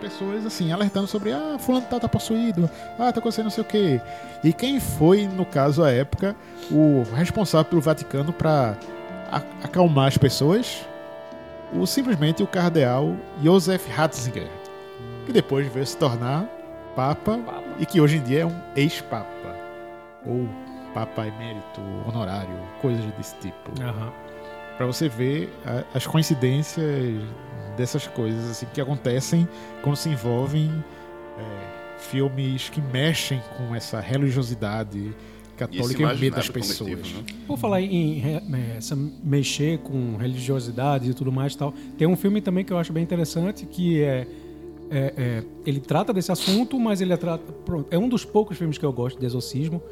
[0.00, 3.66] pessoas assim alertando sobre ah fulano tá, tá possuído ah tá acontecendo não sei o
[3.66, 4.00] que
[4.42, 6.34] e quem foi no caso à época
[6.70, 8.76] o responsável pelo Vaticano para
[9.62, 10.84] acalmar as pessoas,
[11.72, 14.48] o, simplesmente o cardeal Josef Ratzinger,
[15.24, 16.44] que depois veio se tornar
[16.96, 17.38] papa,
[17.78, 19.54] e que hoje em dia é um ex-papa,
[20.26, 20.48] ou
[20.92, 22.50] papa emérito, honorário,
[22.82, 23.70] coisas desse tipo.
[23.80, 24.10] Aham.
[24.76, 27.22] Pra você ver a- as coincidências
[27.80, 29.48] dessas coisas assim que acontecem
[29.82, 30.70] quando se envolvem
[31.38, 35.14] é, filmes que mexem com essa religiosidade
[35.56, 36.78] católica e o medo das pessoas.
[36.90, 37.24] coletivo, né?
[37.46, 42.16] Por falar em eh, essa mexer com religiosidade e tudo mais e tal, tem um
[42.16, 44.26] filme também que eu acho bem interessante que é,
[44.90, 48.56] é- é- ele trata desse assunto, mas ele é, trata, pronto, é um dos poucos
[48.56, 49.82] filmes que eu gosto de exorcismo,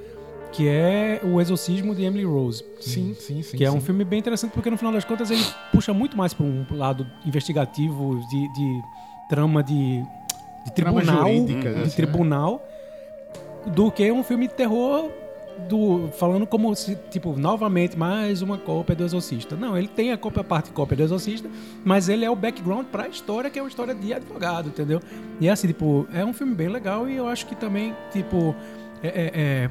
[0.53, 2.65] que é o Exorcismo de Emily Rose.
[2.81, 3.57] Sim, sim, sim.
[3.57, 3.81] que é um sim.
[3.81, 7.07] filme bem interessante porque no final das contas ele puxa muito mais para um lado
[7.25, 8.83] investigativo de, de
[9.29, 10.03] trama de,
[10.65, 12.69] de Trama tribunal, jurídica, de assim, tribunal,
[13.67, 15.11] do que um filme de terror
[15.69, 19.57] do falando como se tipo novamente mais uma cópia do Exorcista.
[19.57, 21.51] Não, ele tem a cópia a parte cópia do Exorcista,
[21.85, 25.01] mas ele é o background para a história que é uma história de advogado, entendeu?
[25.41, 28.55] E é assim tipo é um filme bem legal e eu acho que também tipo
[29.03, 29.71] é- é- é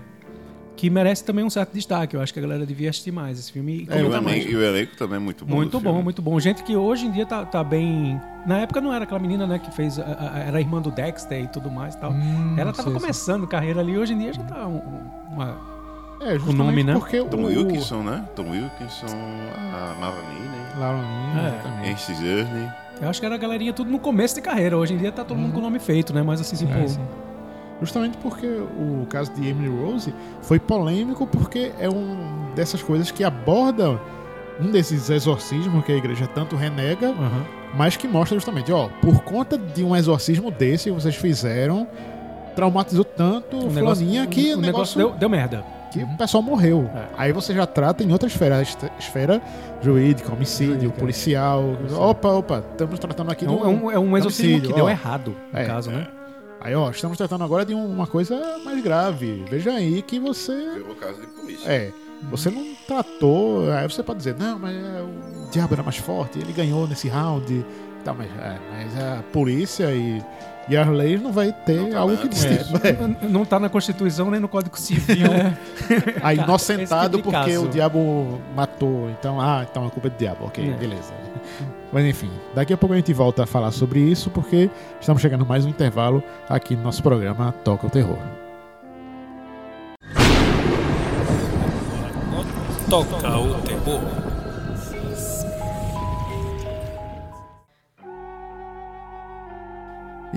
[0.78, 2.15] que merece também um certo destaque.
[2.15, 3.88] Eu acho que a galera devia assistir mais esse filme.
[3.91, 4.25] e E, o mais.
[4.25, 5.55] elenco, e o elenco também é muito bom.
[5.55, 6.03] Muito bom, filme.
[6.03, 6.39] muito bom.
[6.39, 8.21] Gente que hoje em dia tá, tá bem.
[8.45, 9.99] Na época não era aquela menina, né, que fez.
[9.99, 12.11] a- a- Era a irmã do Dexter e tudo mais e tal.
[12.11, 13.01] Hum, Ela tava sei, sei.
[13.01, 15.57] começando carreira ali, hoje em dia já tá um- um- uma.
[16.21, 16.93] É, justamente nome, né?
[16.93, 18.23] porque Tom o Wilkinson, né?
[18.36, 19.05] Tom Wilkinson,
[19.73, 21.47] a Marlene, Laurelinho, É.
[21.49, 21.89] exatamente.
[21.91, 22.71] Nancy Zerny.
[23.01, 24.75] Eu acho que era a galerinha tudo no começo de carreira.
[24.78, 26.23] Hoje em dia tá todo mundo com o nome feito, né?
[26.23, 26.71] Mas assim, tipo.
[26.73, 26.86] É.
[27.80, 33.23] Justamente porque o caso de Emily Rose foi polêmico porque é um dessas coisas que
[33.23, 33.99] aborda
[34.59, 37.45] um desses exorcismos que a igreja tanto renega, aham.
[37.75, 41.88] mas que mostra justamente, ó, por conta de um exorcismo desse que vocês fizeram,
[42.55, 45.63] traumatizou tanto O fulaninha negócio, que o o negócio negócio deu, deu merda.
[45.91, 46.89] que o pessoal morreu.
[46.95, 47.03] É.
[47.15, 48.59] Aí você já trata em outra esfera,
[48.97, 49.39] esfera
[49.84, 50.99] jurídica, homicídio, Jurídica.
[50.99, 51.63] policial.
[51.95, 54.86] Opa, opa, estamos tratando aqui É de um, é um, é um exorcismo que deu
[54.86, 54.89] ó.
[54.89, 56.07] errado, no É, caso, né?
[56.60, 59.45] Aí, ó, estamos tratando agora de um- uma coisa mais grave.
[59.49, 60.72] Veja aí que você.
[60.74, 61.70] Virou caso de polícia.
[61.70, 61.91] É.
[62.32, 63.72] Você não tratou.
[63.72, 67.08] Aí você pode dizer, não, mas é, o diabo era mais forte, ele ganhou nesse
[67.08, 67.64] round.
[68.03, 70.22] Tá, mas, é, mas a polícia e,
[70.70, 72.47] e as leis não vai ter Não tá algo que isso.
[72.47, 72.91] É.
[73.03, 75.28] N- Não tá na Constituição nem no Código Civil.
[76.22, 77.65] Aí Cara, inocentado esse tipo de porque caso.
[77.65, 79.09] o diabo matou.
[79.11, 80.45] Então, ah, então a culpa é do diabo.
[80.45, 80.74] Ok, É.
[80.74, 81.13] beleza.
[81.91, 85.45] Mas enfim, daqui a pouco a gente volta a falar sobre isso, porque estamos chegando
[85.45, 88.18] mais um intervalo aqui no nosso programa Toca o Terror.
[92.89, 94.26] Toca o terror.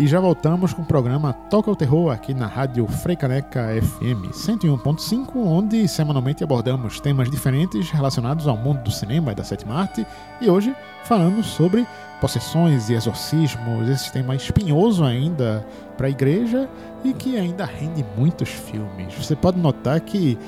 [0.00, 5.36] E já voltamos com o programa Toca o Terror aqui na rádio Freicaneca FM 101.5,
[5.36, 10.06] onde semanalmente abordamos temas diferentes relacionados ao mundo do cinema e da sétima arte.
[10.40, 10.74] E hoje
[11.04, 11.86] falando sobre
[12.18, 15.66] possessões e exorcismos, esse tema espinhoso ainda
[15.98, 16.66] para a igreja
[17.04, 19.12] e que ainda rende muitos filmes.
[19.12, 20.38] Você pode notar que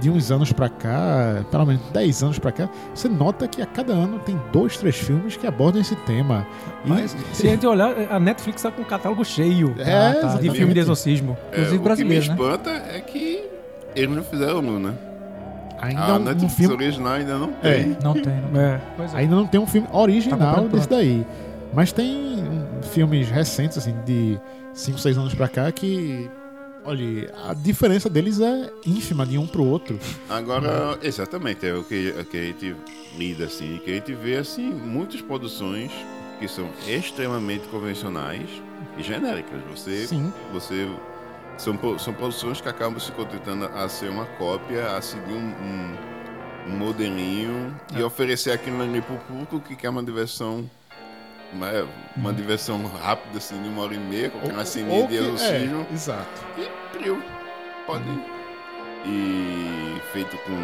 [0.00, 3.66] de uns anos para cá, pelo menos 10 anos para cá, você nota que a
[3.66, 6.46] cada ano tem dois, três filmes que abordam esse tema.
[6.84, 10.18] E- Mas se a gente olhar, a Netflix tá com um catálogo cheio É, de
[10.18, 10.56] exatamente.
[10.56, 11.36] filme de exorcismo.
[11.52, 12.32] É, Inclusive o que me brasileiro, né?
[12.34, 13.44] espanta é que
[13.94, 14.94] eles não fizeram um, né?
[15.82, 17.72] ainda A um- um Netflix filme original ainda não É.
[17.74, 17.96] tem.
[18.02, 18.60] Não tem, não.
[18.60, 19.16] É, pois é.
[19.18, 21.26] Ainda não tem um filme Tá original comprando desse daí.
[21.72, 22.44] Mas tem
[22.92, 24.38] filmes recentes, assim, de
[24.74, 26.28] 5, 6 anos pra cá, que.
[26.84, 29.98] Olha, a diferença deles é ínfima de um pro outro.
[30.28, 32.76] Agora, exatamente, é o que, é que a gente
[33.16, 35.92] lida, assim, que a gente vê, assim, muitas produções
[36.38, 38.48] que são extremamente convencionais
[38.96, 39.60] e genéricas.
[39.70, 40.32] Você, Sim.
[40.52, 40.88] você
[41.58, 45.96] são, são produções que acabam se contentando a ser uma cópia, a seguir um, um,
[46.68, 50.68] um modelinho e oferecer aquilo ali pro público que quer uma diversão
[51.52, 51.70] uma,
[52.16, 55.86] uma diversão rápida, assim, de uma hora e meia, com aquela ceninha de exorcismo.
[55.90, 56.28] é, exato.
[56.58, 57.22] E frio.
[57.86, 58.04] Pode.
[59.06, 60.56] E feito com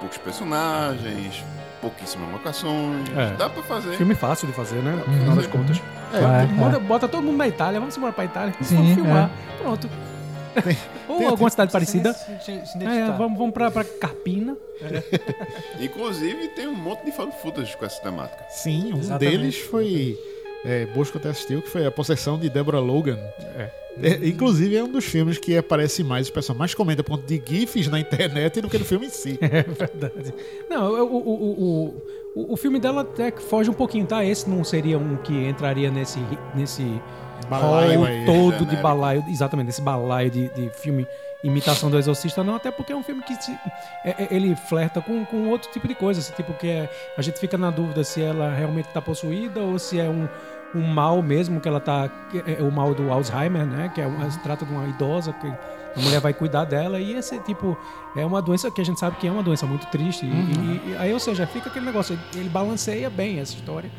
[0.00, 1.44] poucos personagens,
[1.80, 3.08] pouquíssimas locações.
[3.16, 3.34] É.
[3.36, 3.96] Dá pra fazer.
[3.96, 4.92] Filme fácil de fazer, né?
[4.92, 5.18] No Uhum.
[5.20, 5.82] final das contas.
[6.12, 8.54] É, É, Bota, bota todo mundo na Itália, vamos embora pra Itália.
[8.60, 9.30] Sim, vamos filmar.
[9.62, 9.66] é.
[10.62, 10.78] Pronto.
[11.08, 12.16] Ou tem- alguma cidade parecida.
[12.80, 14.56] É, vamos, vamos pra, pra Carpina.
[15.80, 18.44] Inclusive, tem um monte de fan footage com essa temática.
[18.50, 19.38] Sim, um Exatamente.
[19.38, 20.18] deles foi.
[20.64, 23.18] É, Bosco até assistiu, que foi a possessão de Deborah Logan.
[23.56, 23.70] É.
[24.02, 27.26] É, inclusive é um dos filmes que aparece mais, o pessoal mais comenta por conta
[27.26, 29.38] de GIFs na internet do que no filme em si.
[29.40, 30.34] É verdade.
[30.68, 31.94] Não, o, o, o,
[32.34, 34.22] o, o filme dela até que foge um pouquinho, tá?
[34.24, 36.18] Esse não seria um que entraria nesse,
[36.54, 37.00] nesse
[37.48, 41.06] Balaio hall aí, todo de balaio, exatamente, esse balaio de, de filme
[41.44, 43.56] imitação do Exorcista, não, até porque é um filme que se-
[44.04, 47.22] é- é- ele flerta com, com outro tipo de coisa, assim, tipo que é, a
[47.22, 50.28] gente fica na dúvida se ela realmente está possuída ou se é um,
[50.74, 54.06] um mal mesmo que ela tá, que é o mal do Alzheimer, né, que é
[54.06, 57.76] uma, se trata de uma idosa que a mulher vai cuidar dela e esse tipo
[58.16, 60.90] é uma doença que a gente sabe que é uma doença muito triste e- e,
[60.90, 63.90] e aí, ou seja, fica aquele negócio, ele balanceia bem essa história.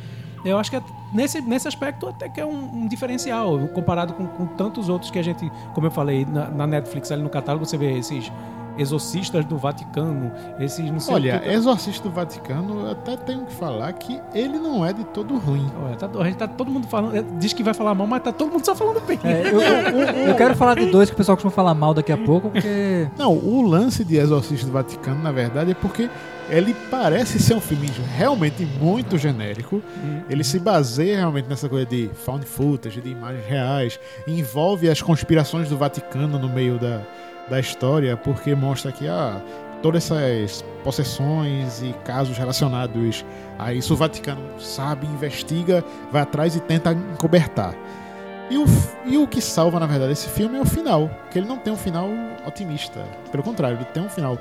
[0.49, 0.83] Eu acho que é-
[1.13, 5.19] nesse, nesse aspecto até que é um, um diferencial, comparado com, com tantos outros que
[5.19, 8.31] a gente, como eu falei, na, na Netflix, ali no catálogo, você vê esses
[8.77, 11.49] exorcistas do Vaticano, esses não sei Olha, o que.
[11.49, 15.67] Exorcista do Vaticano, eu até tenho que falar que ele não é de todo ruim.
[15.85, 18.21] Olha, tá, a gente tá todo mundo falando, é, diz que vai falar mal, mas
[18.23, 19.19] tá todo mundo só falando bem.
[19.23, 22.11] É, eu, eu- eu quero falar de dois que o pessoal costuma falar mal daqui
[22.11, 23.07] a pouco, porque.
[23.17, 26.09] Não, o lance de Exorcista do Vaticano, na verdade, é porque
[26.49, 29.81] ele parece ser um filme realmente muito genérico.
[30.29, 33.99] Ele se baseia realmente nessa coisa de found footage, de imagens reais.
[34.25, 37.01] Envolve as conspirações do Vaticano no meio da,
[37.49, 39.41] da história, porque mostra que ah,
[39.81, 43.23] todas essas possessões e casos relacionados
[43.59, 47.73] a isso o Vaticano sabe, investiga, vai atrás e tenta encobertar.
[48.49, 48.65] E o,
[49.05, 51.09] e o que salva, na verdade, esse filme é o final.
[51.29, 52.07] Que ele não tem um final
[52.45, 53.03] otimista.
[53.29, 54.37] Pelo contrário, ele tem um final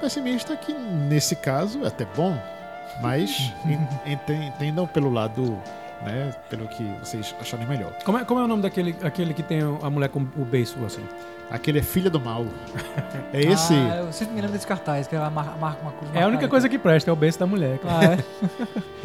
[0.00, 2.40] pessimista que, nesse caso, é até bom.
[3.02, 5.58] Mas en- enten- entendam pelo lado,
[6.06, 6.32] né?
[6.48, 7.92] Pelo que vocês acharem melhor.
[8.04, 10.78] Como é, como é o nome daquele aquele que tem a mulher com o beiço
[10.84, 11.02] assim?
[11.50, 12.44] Aquele é filho do mal.
[13.30, 13.74] É esse.
[13.74, 16.10] Ah, eu sempre me lembro desse cartaz, que ela mar- marca uma cruz.
[16.14, 17.78] É a única coisa que presta, é o beiço da mulher.
[17.84, 18.18] Ah, é?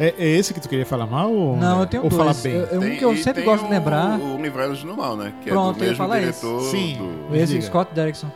[0.00, 1.30] É, é esse que tu queria falar mal?
[1.30, 2.20] Ou, Não, eu tenho ou dois.
[2.22, 2.52] falar bem?
[2.54, 4.18] Eu- eu- um Tem- que eu e sempre tem gosto de o- lembrar.
[4.18, 5.32] O Livrai-nos do Mal, né?
[5.42, 6.40] Que Pronto, é eu ia do mesmo falar isso.
[6.40, 6.96] diretor Sim.
[7.28, 7.36] do...
[7.36, 7.66] Esse Diga.
[7.66, 8.28] Scott Derrickson.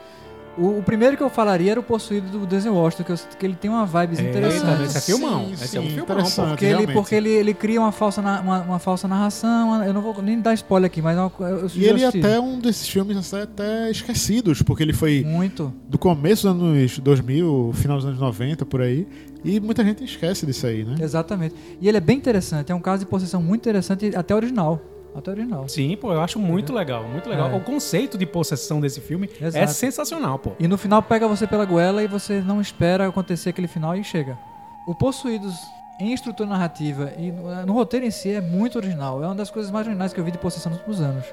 [0.59, 3.47] O, o primeiro que eu falaria era o Possuído do Denzel Washington, que, eu- que
[3.47, 4.83] ele tem uma vibes Eita, interessante.
[4.85, 5.47] esse é filmão.
[5.47, 8.21] Sim, Esse é um sim, filmão, interessante, Porque, ele, porque ele, ele cria uma falsa,
[8.21, 9.83] na- uma, uma falsa narração.
[9.85, 12.07] Eu não vou nem dar spoiler aqui, mas é uma co- eu E ele é
[12.09, 12.19] assistir.
[12.27, 15.73] até um desses filmes até esquecidos, porque ele foi Muito.
[15.89, 19.07] do começo dos anos 2000, final dos anos 90, por aí.
[19.45, 20.97] E muita gente esquece disso aí, né?
[21.01, 21.55] Exatamente.
[21.81, 22.73] E ele é bem interessante.
[22.73, 24.83] É um caso de possessão muito interessante, até original.
[25.19, 25.69] Até original.
[25.69, 27.51] Sim, pô, eu acho muito legal, muito legal.
[27.51, 27.57] É.
[27.57, 29.73] O conceito de possessão desse filme é Exato.
[29.73, 30.53] sensacional, pô.
[30.59, 34.05] E no final pega você pela goela e você não espera acontecer aquele final e
[34.05, 34.39] chega.
[34.87, 35.55] O Possuídos
[36.01, 39.23] em estrutura narrativa e no, no roteiro em si é muito original.
[39.23, 41.25] É uma das coisas mais originais que eu vi de possessão nos últimos anos.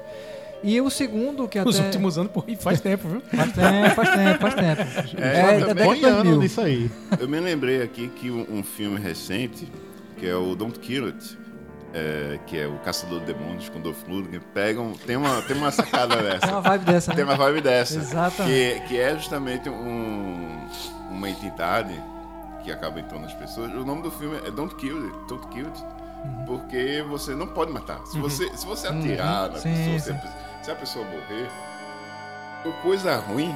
[0.62, 1.68] E o segundo, que até...
[1.68, 3.20] Os últimos anos, pô, e faz tempo, viu?
[3.20, 4.54] Faz tempo, faz tempo, faz
[5.06, 5.20] tempo.
[5.22, 6.08] É, É, de 2000.
[6.08, 6.90] ano disso aí.
[7.20, 9.70] Eu me lembrei aqui que um, um filme recente,
[10.16, 11.38] que é o Don't Kill It,
[11.96, 15.70] é, que é o Caçador de Demônios com Dolph Lundgren, pegam, tem uma, tem uma
[15.70, 16.46] sacada Tem dessa.
[16.52, 17.30] uma vibe dessa, Tem né?
[17.32, 17.96] uma vibe dessa.
[17.98, 18.80] Exatamente.
[18.80, 20.68] Que, que é justamente um,
[21.10, 21.98] uma entidade
[22.62, 23.72] que acaba entrando nas pessoas.
[23.72, 25.84] O nome do filme é Don't Kill It, Don't Kill It
[26.24, 26.44] Uhum.
[26.46, 28.00] porque você não pode matar.
[28.06, 30.10] Se você, se você atirar na Sim, pessoa, se sim.
[30.12, 31.48] a, pe- se a pessoa morrer,
[32.64, 33.54] o coisa ruim,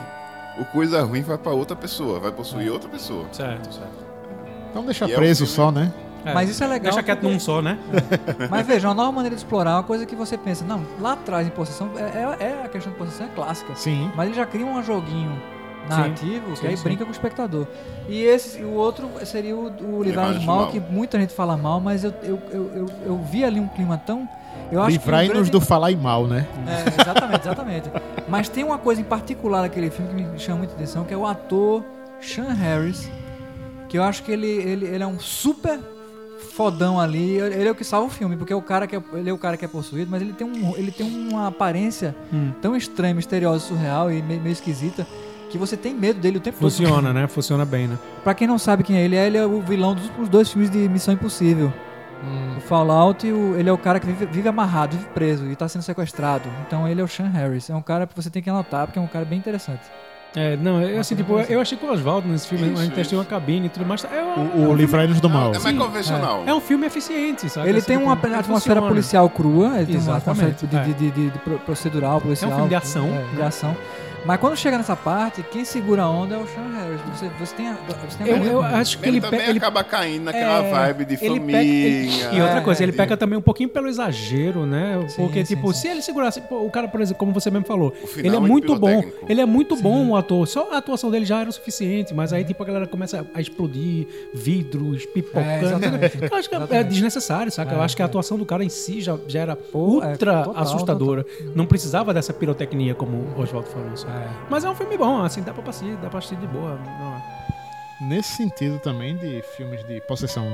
[0.59, 3.27] o coisa ruim vai pra outra pessoa, vai possuir outra pessoa.
[3.33, 4.05] Certo, certo.
[4.71, 5.93] Então deixa E é um preso filme- só, né?
[6.25, 7.79] É, Mas isso é legal Deixa quieto porque- num só, né?
[8.51, 11.47] Mas veja, uma nova maneira de explorar uma coisa que você pensa, não, lá atrás
[11.47, 13.75] em possessão, é, é- é a questão de possessão é clássica.
[13.75, 14.11] Sim.
[14.15, 15.41] Mas ele já cria um joguinho
[15.89, 16.85] narrativo Sim, que aí sim.
[16.85, 17.67] brinca com o espectador.
[18.09, 20.69] E esse, o outro seria o, o Livrar do Mal, Mal.
[20.71, 23.97] que muita gente fala mal, mas eu, eu, eu, eu, eu vi ali um clima
[23.97, 24.29] tão.
[24.71, 26.47] Eu acho Livrai-nos grande- do falar e mal, né?
[26.69, 27.91] É, exatamente, exatamente.
[28.29, 31.17] Mas tem uma coisa em particular naquele filme que me chama muita atenção, que é
[31.17, 31.83] o ator
[32.21, 33.11] Sean Harris,
[33.89, 35.81] que eu acho que ele, ele, ele é um super
[36.41, 37.37] fodão ali.
[37.39, 39.33] Ele é o que salva o filme, porque é o cara que é, ele é
[39.33, 42.53] o cara que é possuído, mas ele tem, um, ele tem uma aparência Hum.
[42.61, 45.07] tão estranha, misteriosa, surreal e meio, meio esquisita
[45.51, 46.71] que você tem medo dele o tempo todo.
[46.71, 47.27] Funciona, né?
[47.27, 47.99] Funciona bem, né?
[48.23, 50.71] Pra quem não sabe quem é ele, ele é o vilão dos últimos dois filmes
[50.71, 51.73] de Missão Impossível.
[52.57, 55.57] O Fallout, e o- ele é o cara que vive, vive amarrado, vive preso e
[55.57, 56.49] tá sendo sequestrado.
[56.67, 57.71] Então ele é o Sean Harris.
[57.71, 59.81] É um cara que você tem que anotar, porque é um cara bem interessante.
[60.37, 62.95] É, não, eu, assim, tipo, eu achei que o Oswaldo nesse filme, Isso, a gente
[62.95, 64.05] testou uma cabine e tudo mais.
[64.05, 65.53] É, um- O, é o um filme- Livrai-nos do mal.
[65.53, 66.45] É mais convencional.
[66.47, 67.69] é um filme eficiente, sabe?
[67.69, 68.89] ele Assim, tem uma tipo, ele atmosfera funciona.
[68.89, 70.83] policial crua, ele tem uma atmosfera de, é.
[70.85, 72.53] de- de- de- de pro- procedural, policial.
[72.53, 73.47] filme de ação, é, de né?
[74.25, 77.01] Mas quando chega nessa parte, quem segura a onda é o Sean Harris.
[77.15, 79.59] Você, você tem a, você tem a Eu, eu acho que Ele, ele, também ele
[79.59, 81.41] acaba caindo naquela É, vibe de família.
[81.47, 85.03] peca- ele- e outra É, coisa, ele de- peca também um pouquinho pelo exagero, né?
[85.09, 85.81] Sim, Porque, sim, tipo, sim.
[85.81, 86.41] se ele segurasse.
[86.43, 89.03] pô, o cara, por exemplo, como você mesmo falou, final ele é é muito bom.
[89.29, 90.47] Ele é muito bom, o ator.
[90.47, 93.41] Só a atuação dele já era o suficiente, mas aí, tipo, a galera começa a
[93.41, 95.65] explodir vidros, É, pipocando.
[95.65, 96.19] exatamente.
[96.31, 97.75] eu acho que é- é desnecessário, saca?
[97.75, 98.07] eu É, acho que a é.
[98.07, 101.25] atuação do cara em si já, já era Pô, é, ultra total, assustadora.
[101.55, 103.97] Não precisava dessa pirotecnia, como o Oswaldo falou.
[103.97, 104.10] sabe?
[104.11, 104.29] É.
[104.49, 106.79] Mas é um filme bom, assim, dá pra assistir, dá pra assistir de boa.
[106.99, 107.23] Não.
[108.01, 110.47] Nesse sentido também de filmes de possessão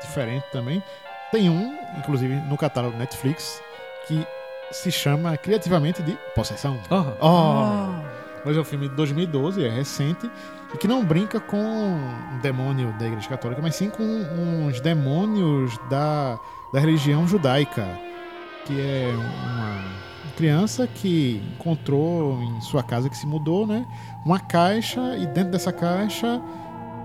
[0.00, 0.82] diferente também,
[1.30, 3.62] tem um, inclusive no catálogo Netflix,
[4.06, 4.26] que
[4.70, 6.78] se chama criativamente de Possessão.
[6.90, 7.04] Oh.
[7.20, 8.22] Oh.
[8.44, 10.30] Mas é um filme de 2012, é recente,
[10.74, 15.78] e que não brinca com um demônio da Igreja Católica, mas sim com uns demônios
[15.88, 16.38] da,
[16.72, 17.86] da religião judaica,
[18.64, 20.11] que é uma
[20.42, 23.86] criança que encontrou em sua casa que se mudou, né,
[24.24, 26.42] uma caixa e dentro dessa caixa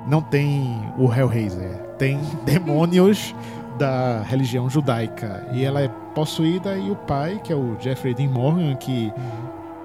[0.08, 3.36] não tem o Hellraiser, tem demônios
[3.78, 8.30] da religião judaica e ela é possuída e o pai, que é o Jeffrey Dean
[8.30, 9.14] Morgan, que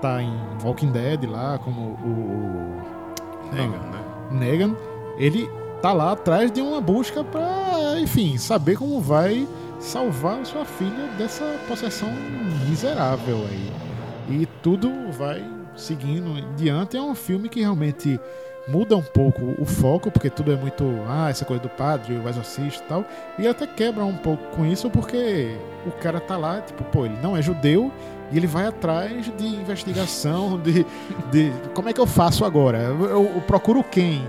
[0.00, 0.34] tá em
[0.64, 2.80] Walking Dead lá como o
[3.53, 4.00] Negan, né?
[4.30, 4.74] Negan,
[5.18, 5.46] ele
[5.82, 9.46] tá lá atrás de uma busca pra, enfim, saber como vai
[9.83, 12.09] salvar sua filha dessa possessão
[12.68, 13.72] miserável aí.
[14.30, 15.45] E tudo vai
[15.76, 16.97] seguindo em diante.
[16.97, 18.18] É um filme que realmente
[18.68, 22.28] muda um pouco o foco, porque tudo é muito, ah, essa coisa do padre, o
[22.28, 23.05] exorcista e tal.
[23.39, 27.16] E até quebra um pouco com isso, porque o cara tá lá, tipo, pô, ele
[27.20, 27.91] não é judeu
[28.30, 30.87] e ele vai atrás de investigação, de,
[31.33, 32.78] de como é que eu faço agora?
[32.78, 34.24] Eu, eu- eu procuro quem?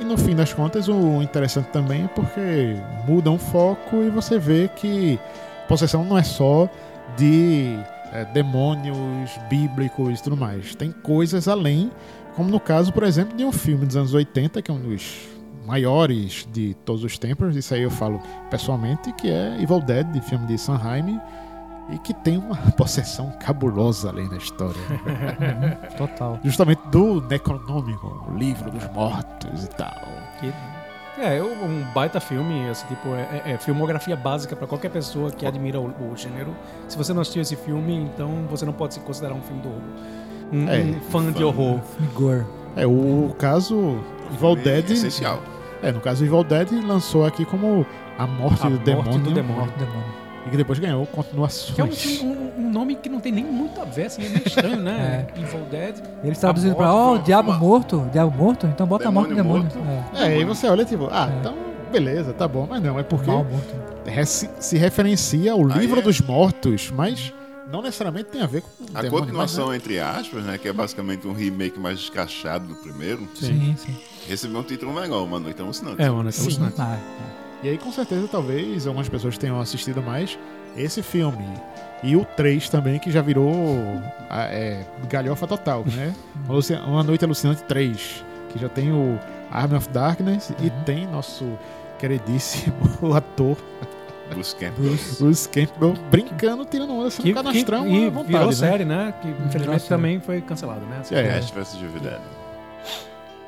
[0.00, 2.76] E no fim das contas, o interessante também é porque
[3.06, 5.18] muda um foco e você vê que
[5.68, 6.68] possessão não é só
[7.16, 7.78] de
[8.12, 10.74] é, demônios bíblicos e tudo mais.
[10.74, 11.90] Tem coisas além,
[12.34, 15.28] como no caso, por exemplo, de um filme dos anos 80, que é um dos
[15.64, 18.20] maiores de todos os tempos, isso aí eu falo
[18.50, 21.18] pessoalmente, que é Evil Dead, de filme de Sanheim,
[21.90, 24.80] e que tem uma possessão cabulosa além da história.
[25.96, 26.38] Total.
[26.42, 29.94] Justamente do Necronômico, o livro dos mortos e tal.
[30.40, 30.52] Que-
[31.16, 35.30] É, eu- um baita filme, assim, tipo, é, é- é filmografia básica pra qualquer pessoa
[35.30, 36.52] que admira o, o gênero.
[36.88, 39.68] Se você não assistiu esse filme, então você não pode se considerar um filme do
[39.68, 39.82] horror.
[40.52, 41.80] Um, É, um fã de horror.
[42.00, 42.44] Igor.
[42.76, 43.98] É, o caso
[44.32, 44.90] Evil Dead.
[44.90, 45.38] Essencial.
[45.82, 47.86] É, no caso Evil Dead lançou aqui como
[48.18, 49.60] A Morte, A do, Morte demônio, do Demônio.
[49.60, 50.23] Morto demônio.
[50.46, 51.74] E que depois ganhou continuações.
[51.74, 54.28] Que é um, um- um nome que não tem nem muito a ver, assim, é
[54.28, 55.26] meio estranho, né?
[55.36, 55.96] Evil Dead.
[56.22, 59.30] Eles traduziram pra, ó, o uma- diabo uma- morto, diabo morto, então bota a morte
[59.30, 59.86] do Demônio demônio.
[59.94, 60.16] morto.
[60.16, 61.38] É, É, aí você olha tipo, ah, É.
[61.40, 61.54] então
[61.90, 63.74] beleza, tá bom, mas não, é porque mal morto.
[64.04, 66.02] re- se, se referencia ao livro é.
[66.02, 67.32] dos mortos, mas
[67.70, 70.68] não necessariamente tem a ver com o A demônio, continuação, mas, entre aspas, né, que
[70.68, 73.96] é basicamente um remake mais escrachado do primeiro, Sim, sim.
[74.28, 76.02] recebeu um título legal, Uma Noite Alucinante.
[76.02, 76.42] É, mano, é Sim.
[76.42, 76.74] alucinante.
[76.80, 77.00] Ah, né?
[77.64, 80.38] E aí com certeza talvez algumas pessoas tenham assistido mais
[80.76, 81.48] esse filme.
[82.02, 83.50] E o 3 também, que já virou
[84.30, 86.14] é, galhofa total, né?
[86.86, 89.18] Uma Noite Alucinante 3, que já tem o
[89.50, 91.46] Army of Darkness e tem nosso
[91.98, 92.74] queridíssimo
[93.16, 93.56] ator
[94.28, 94.84] Bruce Campbell.
[94.90, 95.22] Bruce.
[95.22, 98.52] Bruce Campbell brincando, tirando onda, sendo Que, canastrão que- e à vontade, virou né?
[98.52, 99.14] série, né?
[99.22, 99.88] Que infelizmente série.
[99.88, 101.00] também foi cancelado, né?
[101.10, 101.38] É.
[101.38, 101.74] Ash vs.
[102.02, 102.20] Dead.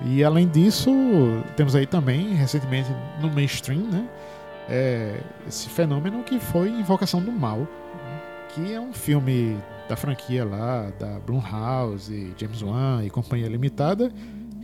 [0.05, 0.91] E além disso,
[1.57, 2.91] temos aí também, recentemente,
[3.21, 4.07] no mainstream, né?
[4.69, 7.67] é, esse fenômeno que foi Invocação do Mal,
[8.51, 9.57] que é um filme
[9.89, 14.11] da franquia lá, da Blumhouse, James Wan e Companhia Limitada,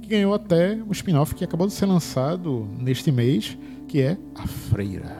[0.00, 3.56] que ganhou até um spin-off que acabou de ser lançado neste mês,
[3.86, 5.16] que é A Freira.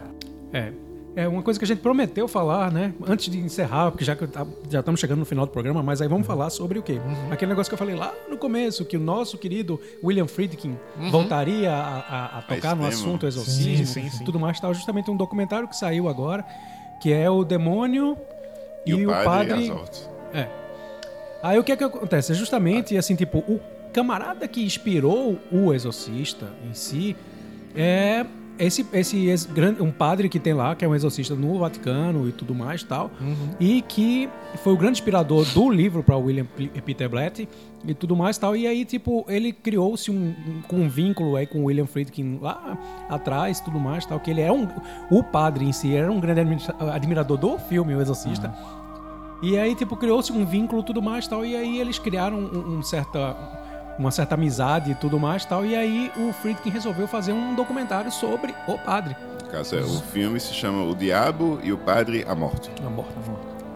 [0.52, 0.72] É.
[1.14, 2.94] É uma coisa que a gente prometeu falar, né?
[3.06, 6.08] Antes de encerrar, porque já, tá- já estamos chegando no final do programa, mas aí
[6.08, 6.98] vamos falar sobre o quê?
[7.30, 10.74] Aquele negócio que eu falei lá no começo, que o nosso querido William Friedkin
[11.10, 12.88] voltaria a, a- a tocar no tema.
[12.88, 14.24] assunto exorcismo Sim, sim, sim.
[14.24, 14.58] tudo mais.
[14.58, 14.72] Tal.
[14.72, 16.44] Justamente um documentário que saiu agora,
[17.02, 18.16] que é o Demônio
[18.86, 19.98] E, o Padre, Azort.
[20.32, 20.48] É.
[21.42, 22.32] Aí o que é que acontece?
[22.32, 23.60] É justamente assim, tipo, o
[23.92, 27.14] camarada que inspirou o exorcista em si
[27.76, 28.24] é
[28.58, 32.28] esse, esse, esse grande, um padre que tem lá, que é um exorcista no Vaticano
[32.28, 33.10] e tudo mais tal,
[33.58, 34.28] e que
[34.62, 36.46] foi o grande inspirador do livro para William
[36.84, 37.48] Peter Blatt
[37.84, 38.54] e tudo mais tal.
[38.54, 42.38] E aí, tipo, ele criou-se um, um, com um vínculo aí com o William Friedkin
[42.40, 42.78] lá
[43.08, 44.68] atrás tudo mais tal, que ele é um...
[45.10, 48.54] O padre em si era um grande admira- admirador do filme O Exorcista.
[49.42, 51.44] E aí, tipo, criou-se um vínculo e tudo mais tal.
[51.44, 53.36] E aí eles criaram um, um certa,
[53.98, 55.64] uma certa amizade e tudo mais tal.
[55.64, 59.16] E aí o Friedkin resolveu fazer um documentário sobre o padre.
[59.50, 62.70] Caso, é, o filme se chama O Diabo e o Padre a Morte.
[62.86, 63.12] A morte.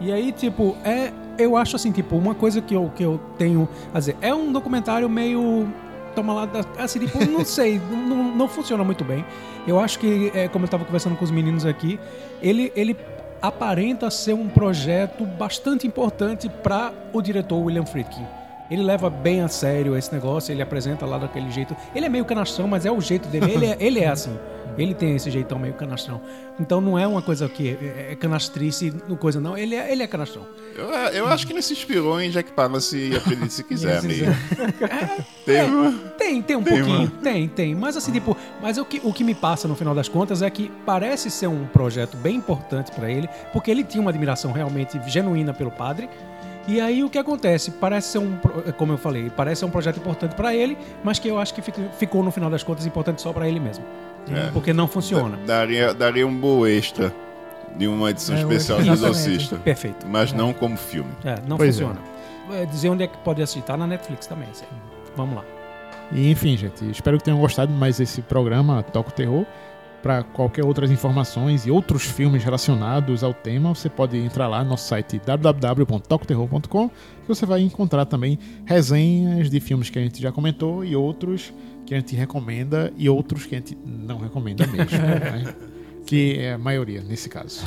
[0.00, 1.12] E aí, tipo, é.
[1.38, 4.16] Eu acho assim, tipo, uma coisa que eu, que eu tenho a dizer.
[4.22, 5.68] É um documentário meio.
[6.14, 6.48] Toma lá.
[6.78, 9.22] Assim, tipo, não sei, não, não funciona muito bem.
[9.66, 12.00] Eu acho que, é, como eu tava conversando com os meninos aqui,
[12.40, 12.96] ele, ele
[13.42, 18.26] aparenta ser um projeto bastante importante para o diretor William Friedkin.
[18.70, 21.76] Ele leva bem a sério esse negócio, ele apresenta lá daquele jeito.
[21.94, 23.52] Ele é meio canastrão, mas é o jeito dele.
[23.52, 24.36] Ele é, ele é assim.
[24.76, 26.20] Ele tem esse jeitão meio canastrão.
[26.60, 29.56] Então não é uma coisa que é, é canastrice, no coisa não.
[29.56, 30.42] Ele é, ele é canastrão.
[30.76, 34.26] Eu, eu acho que ele se inspirou em Jack Palance e acredite se quiser, amigo.
[35.46, 37.12] Teve uma- Tem, tem um Tem, pouquinho, mano.
[37.22, 37.74] tem, tem.
[37.74, 40.50] Mas assim, tipo, mas o que, o que me passa no final das contas é
[40.50, 45.00] que parece ser um projeto bem importante pra ele, porque ele tinha uma admiração realmente
[45.06, 46.08] genuína pelo padre.
[46.68, 47.70] E aí o que acontece?
[47.70, 48.36] Parece ser um,
[48.76, 51.62] como eu falei, parece ser um projeto importante pra ele, mas que eu acho que
[51.62, 53.84] ficou no final das contas importante só pra ele mesmo.
[54.28, 54.50] É.
[54.52, 55.38] Porque não funciona.
[55.46, 57.12] Daria, daria um boa extra
[57.76, 58.90] de uma edição É, especial do.
[58.92, 59.56] Exorcista.
[59.56, 60.04] Perfeito.
[60.08, 61.10] Mas não como filme.
[61.24, 61.84] É, não Pois é.
[61.84, 62.00] funciona.
[62.52, 64.48] É, dizer onde é que pode assistir, tá na Netflix também.
[64.52, 64.64] sim.
[65.16, 65.44] Vamos lá.
[66.12, 69.44] E enfim, gente, espero que tenham gostado mais esse programa Toca o Terror.
[70.06, 74.70] Para qualquer outras informações e outros filmes relacionados ao tema, você pode entrar lá no
[74.70, 76.94] nosso site www.tocoterror.com que
[77.26, 81.52] você vai encontrar também resenhas de filmes que a gente já comentou e outros
[81.84, 84.86] que a gente recomenda e outros que a gente não recomenda mesmo.
[84.96, 85.52] né?
[86.06, 87.64] Que é a maioria nesse caso.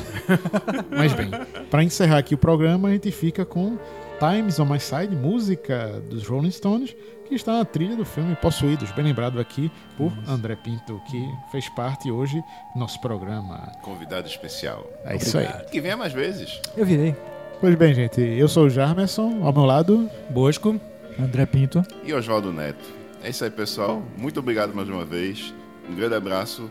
[0.90, 1.28] Mas bem,
[1.70, 3.76] para encerrar aqui o programa, a gente fica com
[4.18, 6.96] Times on My Side, música dos Rolling Stones,
[7.30, 11.68] que está na trilha do filme Possuídos, bem lembrado aqui por André Pinto, que fez
[11.68, 12.42] parte hoje
[12.74, 13.70] do nosso programa.
[13.82, 14.84] Convidado especial.
[15.04, 15.46] É isso aí.
[15.70, 16.60] Que venha mais vezes.
[16.76, 17.14] Eu virei.
[17.60, 20.10] Pois bem, gente, eu sou o Jarmerson, ao meu lado.
[20.28, 20.80] Bosco.
[21.20, 21.84] André Pinto.
[22.02, 22.84] E Oswaldo Neto.
[23.22, 24.02] É isso aí, pessoal.
[24.18, 25.54] Muito obrigado mais uma vez.
[25.88, 26.68] Um grande abraço.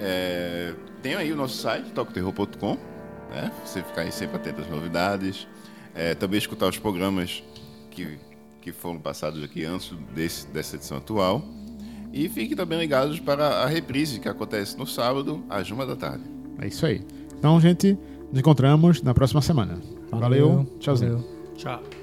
[0.00, 0.72] É...
[1.02, 2.78] Tem aí o nosso site, tocoterror.com.
[3.30, 3.52] Né?
[3.62, 5.46] Você ficar aí sempre atento às novidades.
[5.94, 7.44] É, também escutar os programas
[7.90, 8.18] que,
[8.62, 11.42] que foram passados aqui antes desse, dessa edição atual.
[12.12, 16.24] E fiquem também ligados para a reprise que acontece no sábado, às uma da tarde.
[16.60, 17.02] É isso aí.
[17.38, 17.98] Então, gente,
[18.30, 19.78] nos encontramos na próxima semana.
[20.10, 21.18] Valeu, tchauzinho.
[21.18, 21.54] Valeu.
[21.56, 22.01] Tchau.